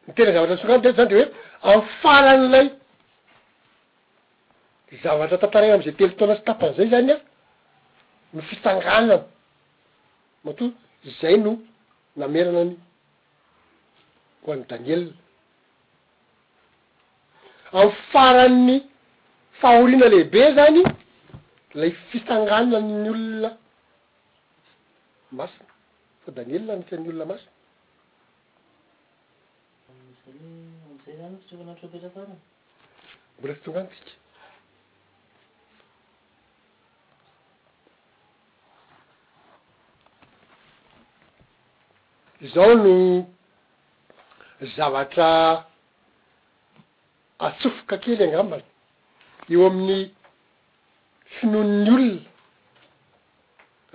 nytena 0.07 0.31
zavatra 0.35 0.53
nysoangamo 0.55 0.83
de 0.83 0.91
zany 0.97 1.09
de 1.09 1.15
hoe 1.21 1.27
an' 1.71 1.81
faran'lay 2.01 2.67
zavatra 5.01 5.37
tantaraina 5.39 5.75
amizay 5.75 5.93
telo 5.95 6.13
tona 6.17 6.35
sy 6.35 6.43
tapanizay 6.45 6.89
zany 6.91 7.11
a 7.11 7.17
no 8.33 8.41
fisanganana 8.49 9.17
mato 10.43 10.65
zay 11.19 11.35
no 11.37 11.51
nameranany 12.19 12.75
ho 14.43 14.47
an'ny 14.51 14.65
daniel 14.69 15.03
amy 17.83 17.91
faran'ny 18.11 18.77
fahorina 19.61 20.07
lehibe 20.13 20.41
zany 20.57 20.81
lay 21.79 21.91
fisangananny 22.09 23.09
olona 23.13 23.49
masina 25.37 25.73
fa 26.23 26.29
daniela 26.37 26.73
anisyan'ny 26.73 27.07
olona 27.11 27.25
masina 27.33 27.49
mbola 33.37 33.53
fitonganatsika 33.57 34.22
zao 42.43 42.75
no 42.75 43.25
zavatra 44.75 45.63
atsofoka 47.47 47.95
kely 48.03 48.23
angambana 48.25 48.63
eo 49.51 49.63
amin'ny 49.67 49.99
finono 51.35 51.73
ny 51.83 51.89
olona 51.95 52.21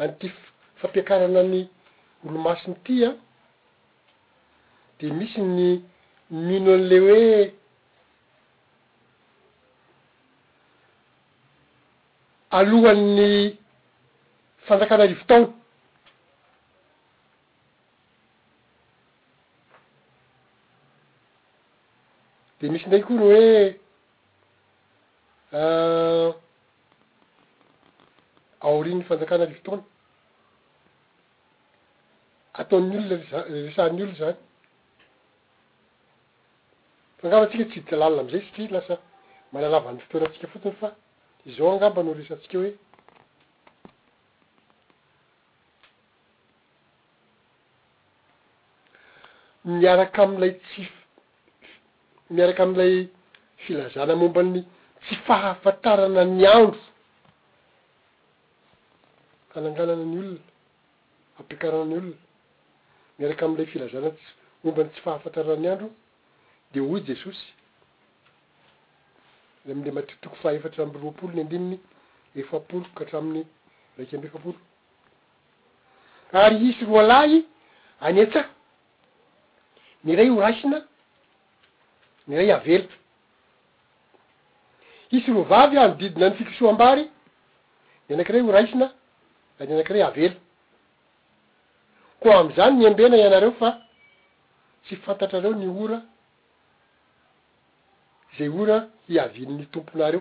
antyf- 0.05 0.49
fampiakarana 0.81 1.41
any 1.45 1.61
olomasiny 2.27 2.75
tya 2.85 3.09
ah, 3.11 3.17
de 4.99 5.07
misy 5.19 5.41
ny 5.57 5.65
miono 6.47 6.71
an'le 6.79 6.97
hoe 7.05 7.33
alohan'ny 12.59 13.29
fanjakana 14.67 15.05
rivo 15.11 15.25
taona 15.29 15.53
de 22.61 22.67
misy 22.73 22.89
ndray 22.89 23.03
koa 23.07 23.15
no 23.15 23.23
hoe 23.23 23.75
euh, 25.55 26.31
aorinyny 28.67 29.05
fanjakana 29.09 29.45
ary 29.47 29.55
fotona 29.61 29.85
ataon'n' 32.61 32.97
olona 32.99 33.19
a- 33.39 33.45
resany 33.67 34.03
olono 34.03 34.17
zany 34.21 34.37
faangamba 37.21 37.45
antsika 37.47 37.69
tsidita 37.71 38.01
lalina 38.01 38.21
am'izay 38.27 38.45
sytri 38.49 38.67
lasa 38.75 38.95
malalavan'ny 39.53 40.03
fotonantsika 40.05 40.47
fotony 40.55 40.77
fa 40.83 40.89
izao 41.51 41.71
angamba 41.77 42.01
no 42.05 42.13
resantsika 42.21 42.57
hoe 42.59 42.73
miaraka 49.81 50.21
am'ilay 50.27 50.55
tsif 50.67 50.98
miaraky 52.31 52.63
am'ilay 52.63 53.09
filazana 53.67 54.15
mombany 54.17 54.65
tsy 55.03 55.15
fahafantarana 55.27 56.25
ny 56.25 56.47
andro 56.55 56.79
hananganana 59.55 60.05
ny 60.05 60.17
olona 60.19 60.39
ampikaranany 61.41 61.97
olona 61.97 62.13
miaraka 63.19 63.43
am'ilay 63.47 63.67
filazana 63.73 64.11
mombany 64.65 64.89
tsy 64.93 65.01
fahafantaranany 65.05 65.69
andro 65.73 65.89
de 66.73 66.81
hoy 66.81 67.01
jesosy 67.07 67.45
la 69.65 69.73
amle 69.73 69.91
matikotoko 69.91 70.37
fahaefatra 70.43 70.85
am 70.85 70.93
roapolo 70.93 71.33
ny 71.35 71.41
andininy 71.41 71.79
efapolo 72.37 72.85
ka 72.95 73.05
tramin'ny 73.07 73.47
raiky 73.97 74.17
ambyefapolo 74.17 74.59
ary 76.33 76.61
isy 76.69 76.85
roalahy 76.85 77.41
anyetsa 78.03 78.45
miray 80.05 80.29
horasina 80.29 80.85
nyray 82.29 82.53
avela 82.53 82.85
isy 85.11 85.31
roa 85.33 85.45
vavy 85.53 85.77
amdidina 85.79 86.29
ny 86.31 86.37
fikisoam-bary 86.37 87.05
ny 88.07 88.13
anakirey 88.15 88.43
horaisina 88.43 88.87
da 89.59 89.65
ny 89.67 89.73
anakirey 89.75 90.03
avely 90.03 90.35
koa 92.21 92.37
am'izany 92.41 92.75
nyembena 92.77 93.17
ianareo 93.17 93.53
fa 93.53 93.71
tsy 94.85 94.97
fantatrareo 95.05 95.55
ny 95.55 95.67
ora 95.85 96.01
zay 98.37 98.49
ora 98.49 98.77
hiavinny 99.09 99.67
tomponareo 99.73 100.21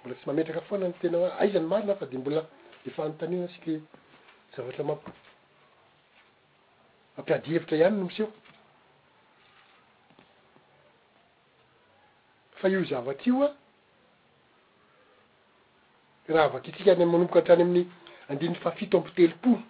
mbola 0.00 0.14
tsy 0.16 0.26
mametraka 0.26 0.60
foana 0.68 0.86
ny 0.88 0.94
tena 1.00 1.18
hoa 1.18 1.38
aizany 1.40 1.66
marina 1.66 1.94
fa 1.96 2.06
de 2.06 2.18
mbola 2.18 2.44
defa 2.84 3.02
nontaniona 3.04 3.44
asiky 3.48 3.80
zavatra 4.56 4.84
mapo 4.84 5.10
ampiadyhevitra 7.18 7.76
iany 7.78 7.96
nomoseo 7.96 8.28
fa 12.60 12.68
io 12.68 12.84
zavatry 12.84 13.30
io 13.32 13.42
a 13.42 13.52
raha 16.28 16.48
vakitrika 16.52 16.94
ny 16.94 17.00
ay 17.02 17.06
manomboka 17.08 17.38
an-trany 17.40 17.62
amin'ny 17.62 17.86
andiny 18.28 18.54
fafito 18.60 18.98
ampoteloporo 18.98 19.62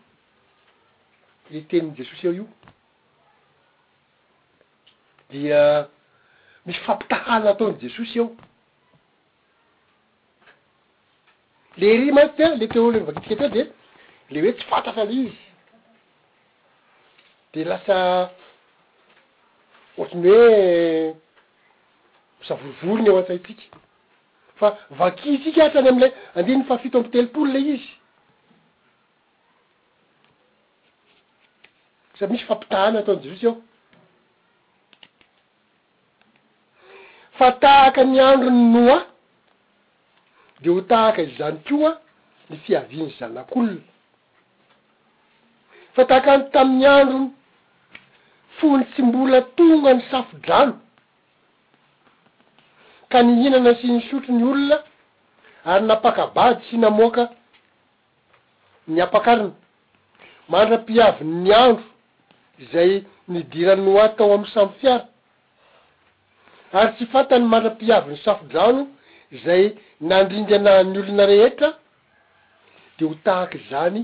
le 1.50 1.60
teniny 1.70 1.94
jesosy 1.96 2.26
eo 2.26 2.32
io 2.32 2.46
dia 5.30 5.88
misy 6.66 6.80
fampitahana 6.84 7.44
nataony 7.46 7.78
jesosy 7.80 8.18
ao 8.18 8.34
le 11.78 11.96
ry 12.00 12.12
manty 12.12 12.36
dea 12.36 12.56
le 12.58 12.68
teo 12.68 12.90
leo 12.90 13.04
vakitrika 13.06 13.36
tre 13.38 13.50
de 13.54 13.62
le 14.34 14.42
hoe 14.42 14.52
tsy 14.52 14.66
fantatra 14.68 15.04
le 15.06 15.12
izy 15.22 15.38
de 17.54 17.64
lasa 17.64 17.98
ohatrany 19.96 20.28
hoe 20.28 21.14
fsavorovorony 22.40 23.06
eo 23.08 23.18
a-saitsika 23.18 23.78
fa 24.60 24.68
vakitsika 24.98 25.62
atrany 25.64 25.88
am'ilay 25.92 26.12
andinyy 26.38 26.64
fahafito 26.68 26.96
ambitelopoly 26.98 27.52
ley 27.54 27.66
izy 27.74 27.90
sady 32.18 32.32
misy 32.32 32.46
fampitahana 32.50 32.98
ataony 33.02 33.20
jesosy 33.26 33.46
aho 33.50 33.58
fa 37.38 37.46
tahaka 37.62 38.00
ny 38.12 38.18
androny 38.30 38.60
noa 38.74 38.98
de 40.62 40.68
ho 40.72 40.80
tahaka 40.92 41.20
i 41.26 41.34
zany 41.38 41.58
ko 41.66 41.76
a 41.90 41.92
ny 42.48 42.56
fiaviany 42.64 43.10
zanak'olona 43.18 43.84
fa 45.94 46.02
tahaka 46.10 46.32
tamin'ny 46.54 46.86
androny 46.96 47.26
fony 48.58 48.84
tsy 48.90 49.02
mbola 49.02 49.38
tonga 49.56 49.90
ny 49.94 50.02
safodrano 50.10 50.74
ka 53.10 53.18
nihinana 53.22 53.74
sy 53.80 53.86
nysotro 53.90 54.32
ny 54.34 54.44
olona 54.46 54.76
ary 55.70 55.84
napakabady 55.86 56.60
sy 56.70 56.76
namoaka 56.78 57.22
ny 58.88 59.00
apakarina 59.02 59.52
mandra-piaviny 60.50 61.34
nyandro 61.46 61.84
zay 62.72 63.02
nidiranoatao 63.28 64.32
amny 64.34 64.46
samy 64.54 64.70
fiara 64.80 65.04
ary 66.78 66.90
tsy 66.96 67.06
fantany 67.12 67.44
mandra-piaviny 67.52 68.16
safo-drano 68.24 68.82
zay 69.44 69.62
nandrindyana 70.08 70.72
ny 70.92 70.98
olona 71.02 71.26
rehetra 71.26 71.68
de 72.98 73.04
ho 73.04 73.14
tahaky 73.24 73.58
zany 73.70 74.00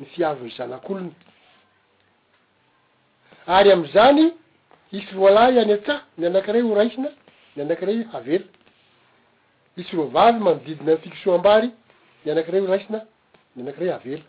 ny 0.00 0.04
fiaviny 0.12 0.52
zanak'olona 0.56 1.10
ary 3.56 3.72
am'izany 3.72 4.30
isy 4.92 5.14
roa 5.16 5.30
lahy 5.30 5.58
any 5.58 5.72
a-tsa 5.72 6.02
mianakiray 6.18 6.62
ho 6.62 6.74
raisina 6.74 7.08
anakirey 7.62 8.02
avela 8.16 8.46
isy 9.80 9.96
ro 9.96 10.04
vavy 10.14 10.38
manodidina 10.46 10.92
ny 10.94 11.00
fiction 11.04 11.34
ambary 11.38 11.68
ny 12.24 12.28
anakirey 12.32 12.60
ho 12.64 12.66
raisina 12.72 12.98
nyanakiray 13.56 13.90
avela 13.98 14.24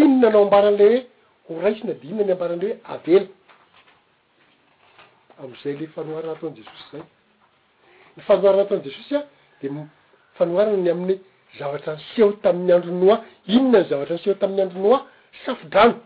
inona 0.00 0.28
nao 0.32 0.42
ambaran'ley 0.46 0.94
hoe 1.46 1.54
horaisina 1.58 1.92
de 2.00 2.04
inona 2.10 2.24
ny 2.26 2.32
ambaran'ley 2.36 2.70
hoe 2.76 2.86
avela 2.94 3.26
am'izay 5.42 5.74
le 5.80 5.86
fanoharana 5.94 6.32
ataon' 6.36 6.54
jesosy 6.58 6.84
zay 6.92 7.02
ny 8.16 8.22
fanoarana 8.26 8.62
ataony 8.66 8.82
jesosy 8.88 9.14
a 9.18 9.22
de 9.60 9.66
fanoarana 10.38 10.78
ny 10.84 10.90
amin'ny 10.94 11.14
zavatra 11.58 11.92
nyseho 11.98 12.30
tamin'ny 12.44 12.72
andronoa 12.76 13.16
inona 13.56 13.78
ny 13.82 13.86
zavatra 13.90 14.14
nyseho 14.16 14.36
tamin'ny 14.42 14.62
andro 14.64 14.80
noa 14.86 14.98
safidrano 15.44 15.96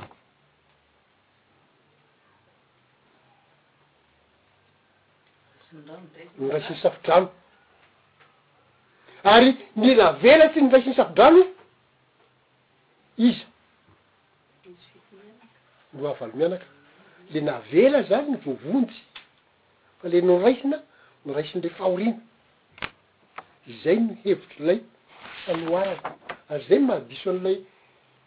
ny 6.41 6.49
raisin'ny 6.53 6.79
safodrano 6.83 7.29
ary 9.33 9.51
ny 9.81 9.87
navelaty 10.01 10.59
ny 10.61 10.69
raisiny 10.75 10.95
safodrano 10.99 11.43
iza 13.27 13.45
nyahavalo 15.97 16.33
mianaka 16.39 16.67
le 17.33 17.39
navela 17.49 17.99
zany 18.13 18.27
ny 18.35 18.39
vovontsy 18.45 18.99
fa 20.01 20.05
le 20.13 20.19
noraisina 20.21 20.77
noraisin' 21.25 21.63
le 21.65 21.69
fahorina 21.81 22.17
zay 23.81 23.97
nohevitry 24.07 24.63
lay 24.67 24.79
anoarany 25.51 26.01
ary 26.49 26.63
zany 26.69 26.85
mahadiso 26.89 27.27
an'ilay 27.33 27.57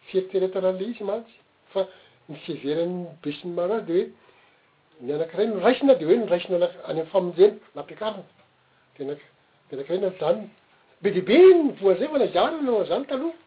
fieriteretana 0.09 0.67
an'ilay 0.71 0.89
isy 0.93 1.03
mantsy 1.09 1.33
fa 1.73 1.81
nyfieveranybesin'ny 2.29 3.53
maro 3.59 3.73
azy 3.81 3.85
de 3.89 3.97
hoe 3.97 4.05
nianakiray 5.09 5.47
noraisina 5.53 5.93
de 5.99 6.05
hoe 6.09 6.17
noraisina 6.23 6.57
n- 6.63 6.65
any 6.65 6.73
ami'y 6.89 7.05
famonjena 7.11 7.55
nampiakalana 7.75 8.23
tenak 8.95 9.21
tena 9.69 9.83
karaina 9.87 10.09
zany 10.21 10.41
be 11.01 11.07
deibenyvoa 11.15 11.93
zay 11.99 12.07
manazany 12.15 12.53
nao 12.65 12.77
a'zany 12.83 13.05
taloha 13.11 13.37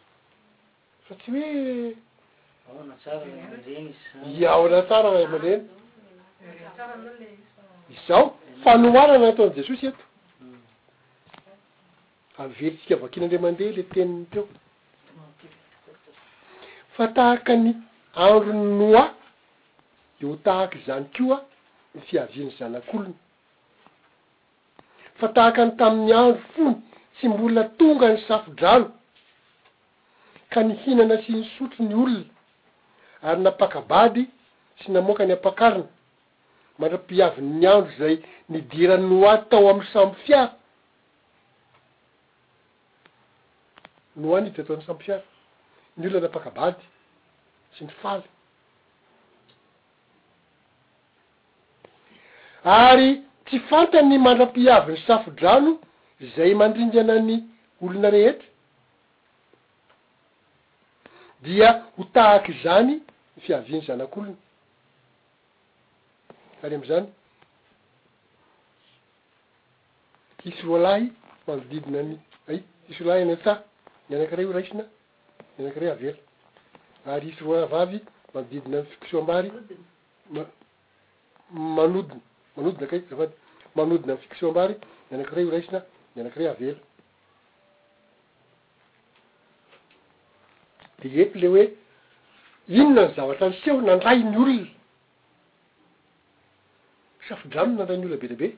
fa 1.07 1.12
tsy 1.21 1.29
hoe 1.35 1.47
iaona 4.43 4.83
tsara 4.89 5.09
maneny 5.14 5.62
zaho 8.07 8.25
fanomarana 8.62 9.27
nataon' 9.31 9.55
jesosy 9.59 9.85
eto 9.91 10.03
averitsika 12.45 12.95
avakiny 12.95 13.24
andr 13.24 13.38
mandeha 13.45 13.72
le 13.76 13.82
teniny 13.93 14.24
teo 14.32 14.45
fa 16.97 17.05
tahaka 17.16 17.55
ny 17.62 17.70
andro 18.26 18.53
ny 18.53 18.64
noa 18.80 19.05
de 20.20 20.26
ho 20.26 20.36
tahaky 20.45 20.78
zany 20.86 21.05
ko 21.16 21.34
a 21.34 21.38
ny 21.95 22.01
fiaviany 22.09 22.51
zanak'olony 22.59 23.14
fa 25.20 25.28
tahaka 25.36 25.61
ny 25.66 25.76
tamin'ny 25.80 26.12
andro 26.20 26.41
fo 26.55 26.64
tsy 27.16 27.28
mbola 27.28 27.64
tonga 27.78 28.09
ny 28.12 28.18
safodralo 28.28 28.88
ka 30.53 30.62
nyhinana 30.62 31.18
sy 31.24 31.32
ny 31.34 31.43
sotro 31.57 31.84
ny 31.84 31.95
olona 32.05 32.24
ary 33.22 33.41
napakabady 33.43 34.22
sy 34.80 34.88
namoaka 34.97 35.26
ny 35.26 35.32
apakarina 35.36 35.86
mandrapiavinyny 36.78 37.66
andro 37.74 37.93
zay 37.99 38.14
nidirany 38.49 39.05
noi 39.11 39.36
tao 39.51 39.68
amy 39.70 39.84
samby 39.93 40.16
fia 40.24 40.43
no 44.17 44.35
any 44.37 44.47
ide 44.49 44.61
ataony 44.63 44.83
sampofiara 44.87 45.23
ny 45.97 46.07
olona 46.07 46.21
napakabady 46.27 46.85
sy 47.79 47.85
ny 47.85 47.91
faly 48.03 48.25
ary 52.77 53.13
tsy 53.47 53.61
fantany 53.71 54.19
mandram-piavy 54.19 54.93
ny 54.97 55.01
safodrano 55.07 55.77
zay 56.35 56.55
mandrindana 56.55 57.19
ny 57.23 57.39
olona 57.83 58.11
rehetra 58.11 58.49
dia 61.43 61.71
ho 61.97 62.05
tahaky 62.13 62.53
zany 62.65 62.99
fihaviany 63.47 63.87
zanak'olona 63.87 64.35
ary 66.65 66.75
am'izany 66.75 67.07
isy 70.45 70.63
roa 70.67 70.79
lahy 70.87 71.11
manodidina 71.47 72.03
ny 72.11 72.17
ay 72.49 72.65
isy 72.89 73.05
roalahy 73.05 73.23
enynyta 73.29 73.61
ny 74.11 74.17
anankirey 74.17 74.45
o 74.47 74.53
raisina 74.55 74.85
nianakirey 75.57 75.89
avela 75.93 76.17
aryisy 77.15 77.43
roa 77.47 77.61
avavy 77.67 77.99
mamdidina 78.35 78.77
amny 78.79 78.89
fikxionmbary 78.93 79.49
ma 80.35 80.43
manodina 81.77 82.17
manodina 82.57 82.85
akavay 82.87 83.29
manodina 83.77 84.13
mny 84.15 84.23
fikxion 84.25 84.51
mbary 84.55 84.75
mianakirey 85.11 85.45
o 85.47 85.51
raisina 85.55 85.79
nyanankirey 86.17 86.49
avela 86.49 86.81
de 91.03 91.07
ety 91.23 91.37
ley 91.43 91.49
hoe 91.53 91.65
inona 92.75 93.03
ny 93.09 93.15
zavatra 93.17 93.47
nyseho 93.53 93.79
nandray 93.89 94.21
ny 94.33 94.39
olona 94.43 94.67
safodramony 97.29 97.77
nandray 97.79 97.99
ny 97.99 98.05
olona 98.07 98.19
be 98.23 98.29
ra 98.29 98.35
be 98.43 98.49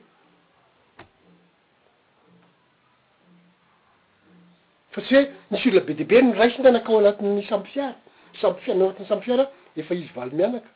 fa 4.93 5.01
tsy 5.01 5.15
hoe 5.15 5.31
misy 5.51 5.69
olona 5.69 5.85
be 5.87 5.93
deibe 5.97 6.17
nyraisina 6.21 6.69
nakao 6.71 6.99
anati'ny 7.01 7.41
sampy 7.49 7.69
fiara 7.73 7.95
sampy 8.41 8.61
fiara 8.63 8.77
naohati'ny 8.79 9.07
sampy 9.09 9.25
fiara 9.25 9.45
efa 9.75 9.93
izy 9.95 10.11
valy 10.15 10.35
mianaka 10.37 10.69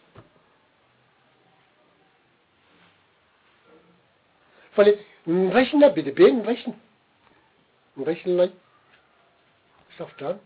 fa 4.76 4.82
le 4.84 4.93
nyraisiny 5.28 5.89
be 5.95 6.01
diaibe 6.07 6.26
nyraisiny 6.39 6.76
nyraisiny 7.97 8.34
lay 8.39 8.49
safodrano 9.97 10.39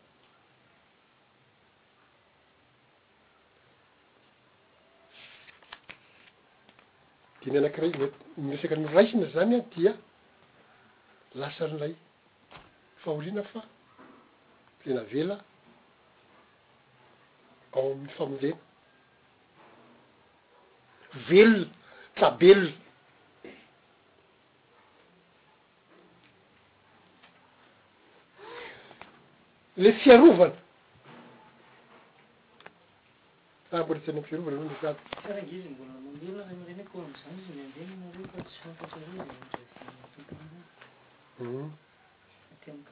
di 7.41 7.51
mianakiray 7.51 7.91
mesaka 8.37 8.75
noraisiny 8.75 9.25
zany 9.33 9.55
a 9.55 9.61
dia 9.75 9.93
lasa 11.39 11.67
nylay 11.67 11.95
fahorina 13.03 13.43
fa 13.43 13.61
mlena 14.85 15.03
vela 15.11 15.37
ao 17.73 17.91
amin'ny 17.91 18.11
famodena 18.17 18.57
velona 21.27 21.65
tabelona 22.15 22.75
le 29.81 29.89
fiarovana 30.01 30.59
a 33.75 33.83
bola 33.87 33.99
sanaam 34.05 34.25
fiarovana 34.29 34.57
no 34.57 34.63
saygmbanko 34.81 36.99
u 41.39 41.41
iny 42.61 42.85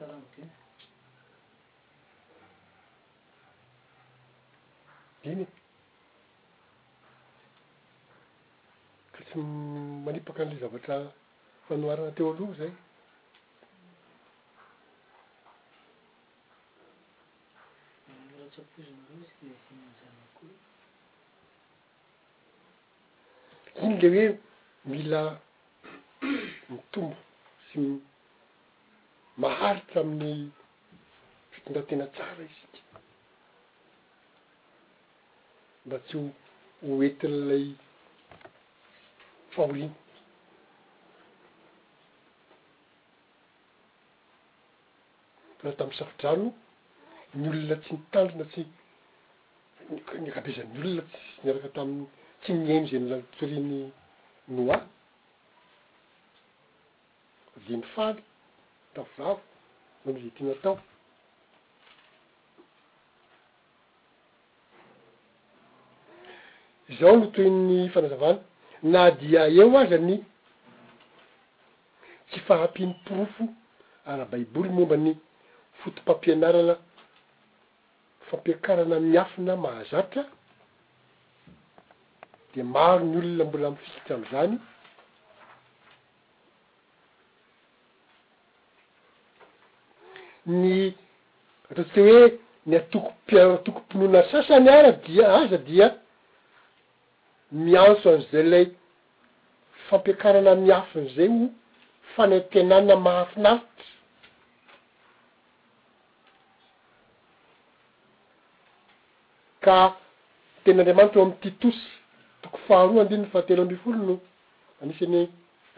ka 9.12 9.20
tsy 9.24 9.38
manipaka 10.04 10.40
an'ilay 10.42 10.60
zavatra 10.62 10.96
fanoarana 11.66 12.10
teo 12.16 12.28
aloa 12.34 12.52
zay 12.58 12.72
iny 18.10 18.22
ley 24.02 24.14
hoe 24.18 24.26
mila 24.84 25.22
mitombo 26.70 27.16
sy 27.70 27.80
maharita 29.40 30.00
amin'ny 30.04 30.38
fitondrantena 31.52 32.06
tsara 32.14 32.42
izy 32.48 32.78
mba 35.86 35.96
tsy 36.06 36.16
ho 36.16 36.24
hoetynailay 36.88 37.66
fahoriany 39.54 39.96
raha 45.62 45.76
tamin'y 45.78 45.98
safotrano 46.00 46.48
ny 47.34 47.44
olona 47.48 47.74
tsy 47.80 47.92
nitalona 47.96 48.44
tsy 48.52 48.62
niakabezan'ny 50.22 50.78
olona 50.84 51.04
ts 51.12 51.44
miaraka 51.44 51.68
taminy 51.76 52.06
tsy 52.42 52.56
miaino 52.62 52.88
za 52.92 53.06
ny 53.06 53.12
latiriny 53.14 53.80
noa 54.54 54.78
viny 57.64 57.84
faly 57.96 58.22
tavvavo 58.94 59.40
na 60.04 60.12
miiza 60.12 60.30
tiany 60.36 60.52
atao 60.52 60.76
zaho 66.98 67.16
no 67.20 67.26
toyny 67.34 67.76
fanazavana 67.94 68.40
na 68.92 69.02
dia 69.20 69.42
eo 69.58 69.70
aza 69.78 69.98
ny 70.08 70.16
tsy 72.30 72.40
fahampiany 72.46 72.94
porofo 73.06 73.44
ara- 74.10 74.28
baiboly 74.32 74.68
momba 74.68 74.96
ny 74.96 75.12
fotompampianarana 75.80 76.74
fampiakarana 78.28 79.00
miafina 79.00 79.56
mahazatra 79.56 80.22
de 82.54 82.62
maro 82.62 83.04
ny 83.10 83.16
olona 83.18 83.44
mbola 83.44 83.68
mifikitra 83.70 84.14
am'izany 84.16 84.56
ny 90.50 90.82
ataotsy 91.70 91.92
teo 91.94 92.06
hoe 92.10 92.28
ny 92.68 92.74
atoko 92.80 93.08
mpia- 93.16 93.54
atokompinona 93.54 94.20
sasany 94.30 94.68
ara 94.78 94.90
dia 95.06 95.24
aza 95.40 95.58
dia 95.68 95.86
miantso 97.62 98.06
amizay 98.14 98.42
lay 98.52 98.64
fampiakarana 99.86 100.52
miafinyizay 100.64 101.28
o 101.28 101.40
fane 102.14 102.36
tenanna 102.52 102.94
mahafinaritry 103.06 103.88
ka 109.64 109.76
tenayandriamanitra 110.64 111.20
o 111.20 111.24
am'y 111.26 111.38
titosy 111.44 111.82
toko 112.42 112.58
faharoa 112.66 113.02
andiny 113.04 113.24
fatero 113.34 113.60
ambi 113.64 113.76
folono 113.84 114.14
amisi 114.82 115.02
any 115.08 115.20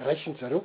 raisiny 0.06 0.34
zareo 0.40 0.60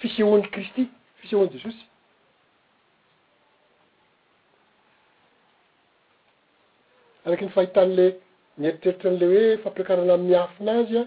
fisehoany 0.00 0.44
kristy 0.54 0.84
fiseoany 1.20 1.48
desosy 1.54 1.82
araky 7.24 7.46
ny 7.46 7.54
fahitan'le 7.56 8.06
mieritreritran'le 8.60 9.26
hoe 9.32 9.44
fampiakarana 9.64 10.12
am'myafina 10.20 10.72
azy 10.82 10.96
a 10.98 11.04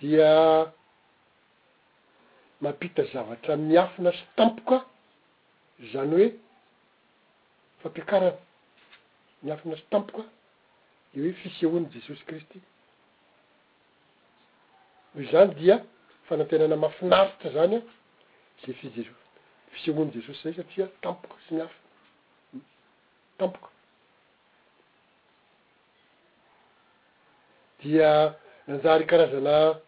dia 0.00 0.32
mampita 2.64 3.02
zavatra 3.12 3.54
miafina 3.70 4.10
sy 4.18 4.24
tampoka 4.38 4.78
zany 5.92 6.14
hoe 6.16 6.28
fampiakarana 7.82 8.32
miafina 9.42 9.76
sy 9.76 9.82
tampoka 9.90 10.24
de 11.12 11.20
hoe 11.20 11.32
fisehoany 11.40 11.88
jesosy 11.92 12.24
kristy 12.26 12.60
no 15.14 15.24
zany 15.30 15.54
dia 15.54 15.76
fanatenana 16.28 16.76
mafinaritra 16.76 17.50
zany 17.52 17.74
a 17.76 17.80
defijeso- 18.66 19.20
fisehoany 19.72 20.12
jesosy 20.14 20.42
zay 20.42 20.54
satia 20.58 20.86
tampoka 21.02 21.36
sy 21.48 21.54
miafia 21.54 21.80
tampoka 23.38 23.68
dia 27.82 28.34
nanjary 28.66 29.06
karazana 29.06 29.80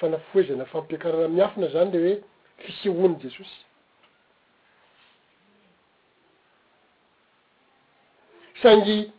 fanafoezana 0.00 0.64
fampiakarana 0.66 1.28
miafina 1.28 1.68
zany 1.74 1.92
ley 1.92 2.14
hoe 2.20 2.64
fisehony 2.64 3.16
jesosy 3.22 3.60
angy 8.66 9.10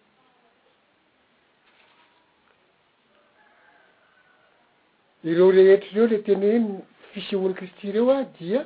ireo 5.24 5.52
rehetra 5.52 5.92
reo 5.94 6.08
le 6.08 6.18
tenyhiny 6.26 6.70
fisehoany 7.12 7.54
kristy 7.60 7.92
reo 7.92 8.12
a 8.12 8.24
dia 8.24 8.62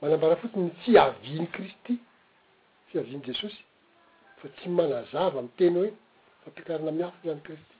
malambara 0.00 0.36
fotiny 0.36 0.70
fiaviany 0.82 1.46
kristy 1.54 1.94
fiaviany 2.90 3.22
jesosy 3.26 3.60
fa 4.38 4.48
tsy 4.48 4.68
malazava 4.68 5.38
amy 5.38 5.48
teny 5.58 5.76
o 5.76 5.80
hoe 5.80 5.92
fampikarana 6.44 6.92
miafo 6.92 7.18
iany 7.28 7.40
kristy 7.40 7.74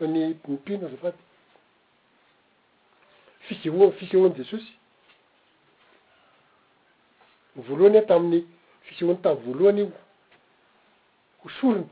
ny 0.00 0.18
mpimipino 0.28 0.88
zafady 0.88 1.18
fisehoa- 3.46 3.92
fisehoany 3.92 4.34
jesosy 4.38 4.72
voalohany 7.56 7.96
e 7.98 8.02
tamin'ny 8.02 8.40
fisehoany 8.86 9.18
tamny 9.22 9.44
voalohany 9.44 9.80
io 9.80 9.92
hosolony 11.44 11.86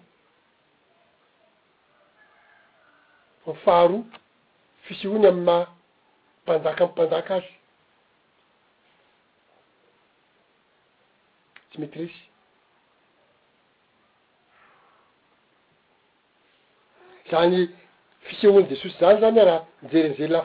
faro 3.65 4.05
fisehoiny 4.83 5.27
amy 5.29 5.41
ma 5.49 5.57
mpandaka 6.45 6.83
mmpandaka 6.87 7.35
azy 7.35 7.51
tsy 11.71 11.81
metrisy 11.81 12.19
zany 17.31 17.61
fisehoiny 18.25 18.67
desosy 18.69 18.97
zany 19.01 19.21
zany 19.21 19.41
a 19.41 19.45
raha 19.45 19.67
njerenzey 19.83 20.29
la 20.29 20.43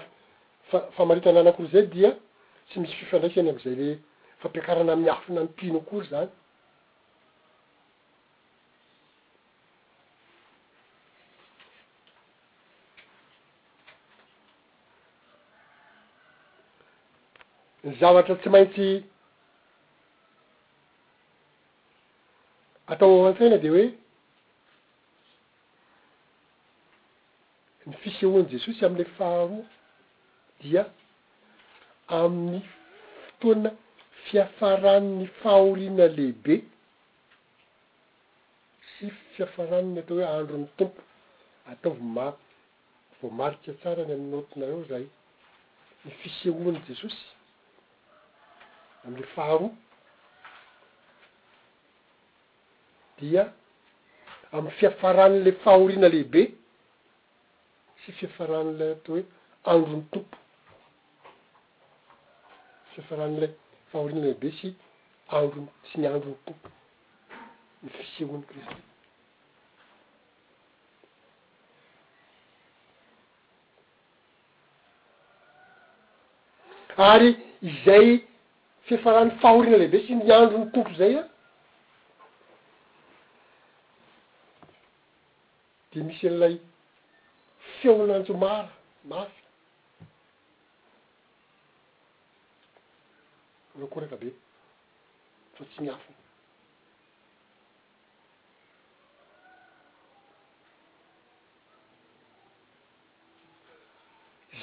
fa- 0.70 0.90
famaritana 0.98 1.40
anakory 1.40 1.70
zay 1.72 1.86
dia 1.88 2.12
tsy 2.70 2.80
misy 2.80 2.96
fifandraisiany 3.00 3.50
amizay 3.50 3.76
le 3.76 4.00
fampiakarana 4.42 4.96
miafina 4.96 5.42
my 5.42 5.48
pino 5.58 5.78
akory 5.80 6.08
zany 6.08 6.30
ny 17.88 17.94
zavatra 18.02 18.36
tsy 18.42 18.50
maintsy 18.52 18.86
atao 22.92 23.14
aman-tsaina 23.20 23.58
de 23.64 23.70
hoe 23.72 23.84
ny 27.88 27.94
fisehoany 28.02 28.50
jesosy 28.52 28.82
am'le 28.88 29.06
faharo 29.20 29.60
dia 30.64 30.84
amin'ny 32.18 32.60
fotoana 33.26 33.72
fiafaraniny 34.26 35.26
fahoriana 35.40 36.06
lehibe 36.18 36.56
sy 38.94 39.12
fiafaraniny 39.38 40.00
atao 40.04 40.18
hoe 40.20 40.28
androny 40.38 40.66
tompo 40.84 41.02
ataovy 41.78 42.04
mako 42.20 42.44
vo 43.24 43.30
maritya 43.40 43.74
tsarany 43.80 44.14
amin'ny 44.20 44.38
otina 44.44 44.66
reo 44.74 44.84
zay 44.92 45.06
ny 46.04 46.12
fisehoany 46.22 46.80
jesosy 46.92 47.26
am'le 49.08 49.24
faro 49.36 49.72
dia 53.22 53.54
amy 54.58 54.72
fiafaranle 54.80 55.52
fahoriana 55.64 56.08
lehibe 56.14 56.42
sy 58.04 58.12
fiafaranley 58.20 58.92
atao 58.96 59.16
hoe 59.16 59.24
androny 59.74 60.04
tompo 60.12 60.38
fiafaranle 62.92 63.48
fahorina 63.92 64.22
lehibe 64.26 64.52
sy 64.60 64.68
andron 65.40 65.68
sy 65.92 66.02
ny 66.04 66.08
androny 66.14 66.38
tompo 66.48 66.74
ny 67.84 67.90
fisehoany 67.96 68.44
kristi 68.52 68.82
ary 77.12 77.30
izay 77.70 78.27
tsy 78.88 78.96
efa 78.96 79.12
raha 79.14 79.26
ny 79.28 79.36
fahoriana 79.44 79.78
lehibe 79.80 80.00
sy 80.06 80.16
miandro 80.16 80.58
ny 80.62 80.68
totro 80.72 80.94
zay 81.00 81.14
a 81.20 81.24
de 85.92 86.00
misy 86.08 86.22
an'lay 86.30 86.54
feoinanjo 87.82 88.34
mara 88.46 88.64
mafy 89.12 89.44
oraokoraka 93.76 94.16
be 94.24 94.28
fa 95.60 95.64
tsy 95.74 95.82
miafin 95.82 96.16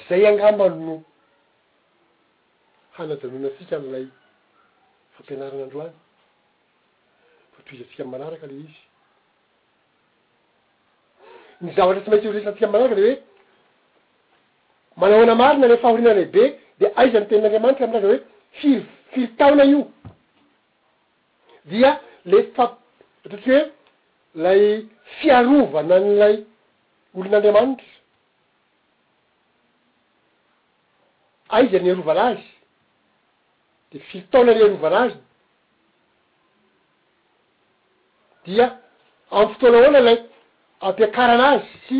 zay 0.07 0.27
angamba 0.29 0.69
no 0.85 1.03
hanajanona 2.97 3.47
atsika 3.51 3.75
m'ilay 3.83 4.05
fampianaranandroany 5.15 5.93
fa 7.53 7.59
toizantsika 7.67 8.01
m'y 8.05 8.11
manaraka 8.13 8.45
le 8.49 8.55
izy 8.63 8.77
ny 11.61 11.67
zavatra 11.75 12.01
tsy 12.01 12.09
maintsy 12.09 12.27
io 12.27 12.35
resantsika 12.37 12.67
m 12.69 12.73
manaka 12.75 12.95
ley 12.99 13.17
hoe 13.19 15.01
manao 15.01 15.23
na 15.29 15.35
marina 15.39 15.67
le 15.71 15.77
fahorina 15.83 16.11
ilehibe 16.15 16.43
de 16.79 16.85
aizany 17.01 17.27
tenin'andriamanitra 17.29 17.83
amiy 17.87 17.99
raka 18.03 18.07
hoe 18.09 18.19
firy- 18.59 18.87
firy 19.11 19.29
taona 19.39 19.63
io 19.73 19.81
dia 21.71 21.91
le 22.31 22.37
fa- 22.55 22.77
atatria 23.25 23.59
hoe 23.59 23.71
lay 24.43 24.61
fiarova 25.17 25.79
na 25.89 25.95
n'ilay 26.03 26.35
olon'andriamanitra 27.17 27.89
aiza 31.57 31.77
ny 31.79 31.89
arova 31.93 32.13
lazy 32.21 32.51
fitaona 34.11 34.51
ly 34.55 34.63
alovanazy 34.65 35.15
dia 38.49 38.65
amy 39.39 39.53
fotoana 39.57 39.77
oana 39.85 39.99
lay 40.07 40.17
ampiakaranazy 40.87 41.65
sy 41.87 41.95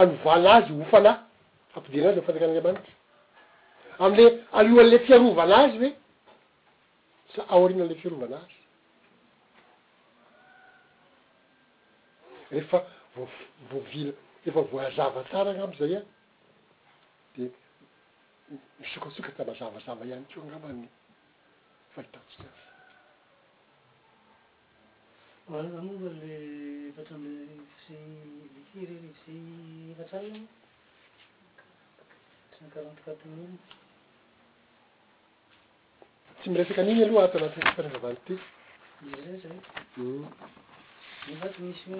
alovanazy 0.00 0.72
ofanahy 0.82 1.16
ampidiranazy 1.76 2.18
a 2.18 2.22
fantakana 2.26 2.50
anramanitra 2.56 2.92
am'le 4.04 4.24
aloan'le 4.58 4.98
fiarovanazy 5.08 5.78
hoe 5.80 5.92
sa 7.36 7.42
ao 7.54 7.66
rina 7.68 7.82
an'le 7.84 7.94
fiarovanazy 8.02 8.56
refa 12.56 12.78
vo- 13.16 13.44
voavila 13.70 14.12
refa 14.44 14.60
voazava 14.72 15.22
tsara 15.30 15.52
n'aby 15.54 15.76
zay 15.80 15.94
an 16.00 16.04
de 17.36 17.50
misokatsoka 18.80 19.32
tsambazavazava 19.32 20.04
iany 20.04 20.24
to 20.28 20.40
angambny 20.40 20.88
aa 21.98 22.02
noba 25.84 26.08
le 26.20 26.34
fatramerevi 26.96 27.60
zay 27.86 28.12
lekere 28.54 28.94
rivo 29.02 29.12
zay 29.22 29.40
fatrannycent 29.98 32.72
quarante 32.72 33.00
quatre 33.04 33.26
mille 33.30 33.54
tsy 36.38 36.46
miresaka 36.50 36.80
anigny 36.82 37.00
aloha 37.04 37.24
atnatfareavany 37.26 38.18
ti 38.26 38.34
irezay 39.08 39.58
hmm. 39.94 40.24
nefaty 41.26 41.58
misy 41.66 41.90
h 41.90 41.92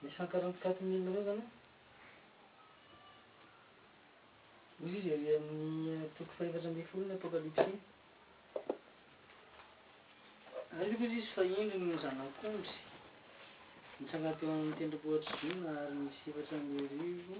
mi 0.00 0.08
cent 0.16 0.28
quarante 0.32 0.58
quatre 0.62 0.82
mille 0.90 1.08
ro 1.16 1.22
zany 1.28 1.44
ozy 4.84 4.96
izy 4.98 5.08
e 5.08 5.14
amin'nytoko 5.36 6.30
eh, 6.32 6.36
faefatra 6.36 6.68
ambe 6.68 6.82
folony 6.90 7.12
apokalipsyiny 7.14 7.78
ary 10.78 10.90
itoko 10.92 11.04
izy 11.06 11.18
izy 11.20 11.30
fainginy 11.36 11.76
ny 11.90 11.96
zanakoamy 12.02 12.68
misanateo 14.00 14.48
amnny 14.52 14.74
tendrim-boatroona 14.78 15.70
ary 15.82 15.96
misy 16.02 16.28
efatra 16.30 16.56
me 16.70 16.74
arivo 16.84 17.38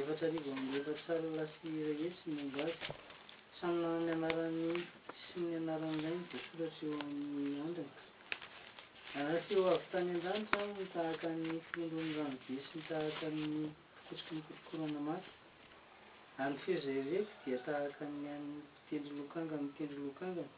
efatra 0.00 0.24
arivo 0.30 0.50
amlefatsaly 0.58 1.28
lasirahetry 1.36 2.30
nyombaky 2.38 2.74
samynany 3.58 4.10
anaran'ny 4.16 4.74
syny 5.26 5.50
anaran'zayny 5.60 6.22
de 6.32 6.38
foratra 6.44 6.82
eo 6.86 6.94
amin'ny 7.02 7.60
andrina 7.64 8.00
aaseo 9.20 9.62
avytany 9.74 10.08
andrantra 10.14 10.62
ntahakany 10.86 11.44
fondonrano 11.68 12.36
be 12.44 12.54
sy 12.66 12.72
mitahaka 12.76 13.26
ny 13.36 13.44
tikotroky 14.04 14.30
nikotrokorana 14.36 15.00
maky 15.10 15.30
any 16.42 16.56
firy 16.64 16.80
zay 16.84 16.94
rehety 17.06 17.30
dia 17.44 17.58
tahaka 17.66 18.06
nyan 18.22 18.44
itendry 18.90 19.14
lokanga 19.18 19.54
itendry 19.66 20.00
lokangana 20.06 20.48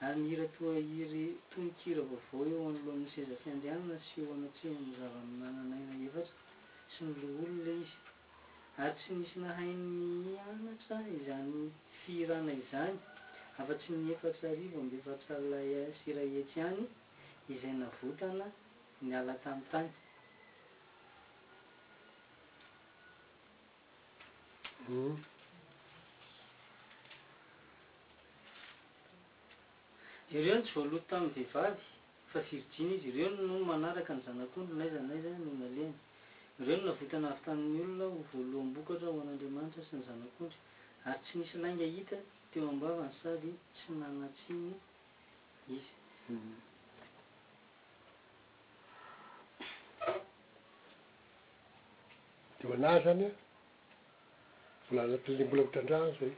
a 0.00 0.06
nyhiratoahiry 0.18 1.26
tonikira 1.52 2.02
vaovao 2.10 2.48
eo 2.52 2.60
an' 2.68 2.76
loha 2.84 2.92
amn'ny 2.96 3.08
sezafiandrianana 3.16 3.96
sy 4.08 4.20
eo 4.22 4.32
anatria 4.36 4.72
m 4.84 4.90
zava-mananaina 4.98 5.94
efatra 6.04 6.36
sy 6.92 7.00
ny 7.08 7.14
lo 7.22 7.28
olona 7.44 7.72
izy 7.82 7.96
ary 8.82 8.94
tsy 9.00 9.12
misy 9.20 9.36
nahainy 9.44 10.34
anatra 10.50 10.96
izany 11.16 11.54
fihirana 12.00 12.52
izany 12.62 12.96
afa 13.60 13.72
tsy 13.80 13.92
niefatra 14.04 14.46
arivo 14.54 14.80
mbeefatra 14.88 15.34
lay 15.50 15.70
siraetry 16.04 16.60
any 16.70 16.82
izay 17.54 17.72
navotana 17.80 18.46
niala 19.06 19.32
tami 19.44 19.64
tany 19.72 19.88
ireo 30.30 30.54
ny 30.56 30.62
tsy 30.66 30.72
voaloo 30.74 31.02
tamin'ny 31.08 31.32
vehivady 31.34 31.80
fa 32.30 32.38
viririany 32.46 32.94
izy 32.96 33.08
ireo 33.10 33.28
no 33.46 33.54
manaraka 33.70 34.12
ny 34.14 34.22
zanak'ondry 34.26 34.74
nayza 34.78 35.00
nay 35.08 35.20
zany 35.22 35.38
no 35.44 35.50
naleany 35.62 35.94
ireo 36.60 36.76
no 36.76 36.82
navotanavy 36.88 37.40
tanin'ny 37.44 37.80
olona 37.84 38.04
ho 38.14 38.18
voaloham-bokohatra 38.30 39.08
ho 39.12 39.16
an'andriamanitra 39.22 39.80
sy 39.88 39.92
ny 39.96 40.02
zanak'ondry 40.08 40.58
ary 41.08 41.18
tsy 41.24 41.32
misy 41.38 41.54
lainga 41.64 41.86
hita 41.94 42.16
teo 42.50 42.64
am-bava 42.70 43.04
ny 43.06 43.12
sady 43.22 43.50
tsy 43.74 43.86
nanatsiny 44.00 44.68
izy 45.76 45.90
de 52.58 52.62
hmm. 52.66 52.74
manah 52.74 52.98
zany 53.04 53.26
olatle 54.98 55.44
mbola 55.46 55.62
hotrandrahzoe 55.62 56.32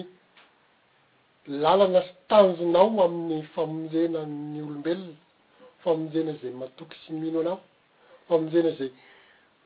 lalana 1.63 2.01
stanjonao 2.11 2.89
amin'ny 3.07 3.39
famonjena 3.55 4.21
ny 4.53 4.59
olombelona 4.67 5.17
famonjena 5.83 6.33
zay 6.43 6.53
matoky 6.61 6.97
sy 7.07 7.11
mino 7.23 7.39
anao 7.43 7.59
famonjena 8.29 8.71
zay 8.79 8.91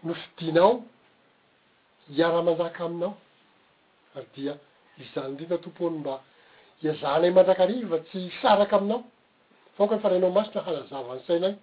nofidina 0.07 0.61
ao 0.67 0.75
iara-manjaka 2.17 2.83
aminao 2.87 3.13
ary 4.17 4.27
dia 4.35 4.55
izany 5.01 5.33
nrita 5.35 5.57
tompony 5.65 5.97
mba 6.01 6.15
hiazanay 6.81 7.31
mandrakariva 7.37 7.99
tsy 8.09 8.21
saraky 8.41 8.75
aminao 8.79 9.03
faoka 9.77 9.95
ny 9.97 10.03
fa 10.03 10.09
rainao 10.11 10.31
masotra 10.37 10.61
halazava 10.67 11.15
ny 11.17 11.23
sainay 11.29 11.55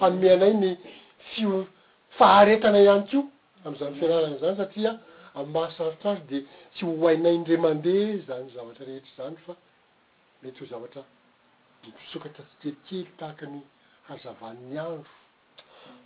hanomeanay 0.00 0.52
ny 0.62 0.70
fio 1.30 1.58
faharetana 2.18 2.78
ihany 2.84 3.04
kio 3.10 3.22
am'izany 3.64 3.94
fianarana 3.98 4.36
zany 4.42 4.56
satria 4.60 4.92
ammahasarotra 5.38 6.10
azy 6.16 6.22
de 6.30 6.38
tsy 6.74 6.82
hoainay 6.88 7.36
ndre 7.42 7.56
mandeha 7.64 8.24
zany 8.28 8.48
zavatra 8.54 8.84
rehetra 8.88 9.12
zany 9.18 9.36
fa 9.46 9.52
mety 10.42 10.58
ho 10.62 10.66
zavatra 10.74 11.02
de 11.82 11.88
misokata 11.96 12.42
tsikelikely 12.48 12.98
tahaka 13.18 13.44
ny 13.54 13.60
hazavanny 14.08 14.76
andro 14.88 15.10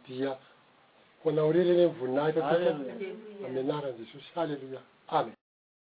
dia 0.06 0.30
konaorirenemivonnay 1.26 2.30
kaakan 2.38 2.78
amenara 3.46 3.88
ndesosy 3.94 4.28
halleloiah 4.36 4.84
amen 5.18 5.36